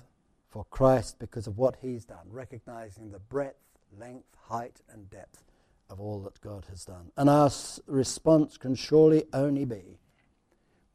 for 0.49 0.65
Christ 0.65 1.19
because 1.19 1.47
of 1.47 1.57
what 1.57 1.77
he's 1.81 2.05
done, 2.05 2.27
recognizing 2.31 3.11
the 3.11 3.19
breadth, 3.19 3.59
length, 3.97 4.35
height, 4.47 4.81
and 4.91 5.09
depth 5.09 5.43
of 5.89 5.99
all 5.99 6.19
that 6.21 6.41
God 6.41 6.65
has 6.69 6.85
done. 6.85 7.11
And 7.17 7.29
our 7.29 7.51
response 7.85 8.57
can 8.57 8.75
surely 8.75 9.25
only 9.33 9.65
be, 9.65 9.99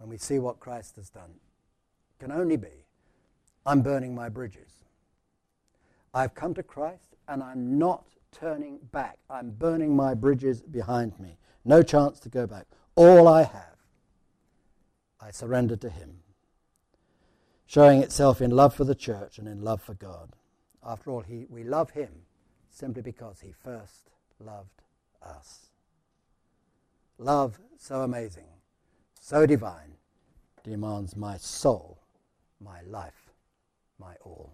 when 0.03 0.11
we 0.11 0.19
see 0.19 0.41
what 0.41 0.59
Christ 0.59 0.97
has 0.97 1.11
done, 1.11 1.31
can 2.19 2.33
only 2.33 2.57
be, 2.57 2.87
I'm 3.65 3.83
burning 3.83 4.17
my 4.17 4.29
bridges. 4.29 4.83
I've 6.13 6.35
come 6.35 6.55
to 6.55 6.63
Christ 6.65 7.15
and 7.29 7.41
I'm 7.41 7.79
not 7.79 8.05
turning 8.33 8.81
back. 8.91 9.19
I'm 9.31 9.51
burning 9.51 9.95
my 9.95 10.15
bridges 10.15 10.61
behind 10.61 11.21
me. 11.21 11.39
No 11.65 11.85
chance 11.85 12.19
to 12.19 12.29
go 12.29 12.49
back. 12.49 12.67
All 12.97 13.29
I 13.29 13.45
have, 13.45 13.77
I 15.21 15.31
surrender 15.31 15.77
to 15.77 15.89
Him, 15.89 16.19
showing 17.65 18.03
itself 18.03 18.43
in 18.43 18.51
love 18.51 18.75
for 18.75 18.83
the 18.83 18.97
church 18.97 19.39
and 19.39 19.47
in 19.47 19.63
love 19.63 19.81
for 19.81 19.95
God. 19.95 20.35
After 20.85 21.13
all, 21.13 21.21
he, 21.21 21.47
we 21.49 21.63
love 21.63 21.91
Him 21.91 22.11
simply 22.71 23.03
because 23.03 23.39
He 23.39 23.53
first 23.53 24.11
loved 24.41 24.83
us. 25.23 25.69
Love 27.19 27.61
so 27.79 28.01
amazing, 28.01 28.49
so 29.25 29.47
divine, 29.47 29.95
demands 30.65 31.15
my 31.17 31.37
soul, 31.37 31.97
my 32.61 32.81
life, 32.83 33.31
my 33.97 34.17
all. 34.25 34.53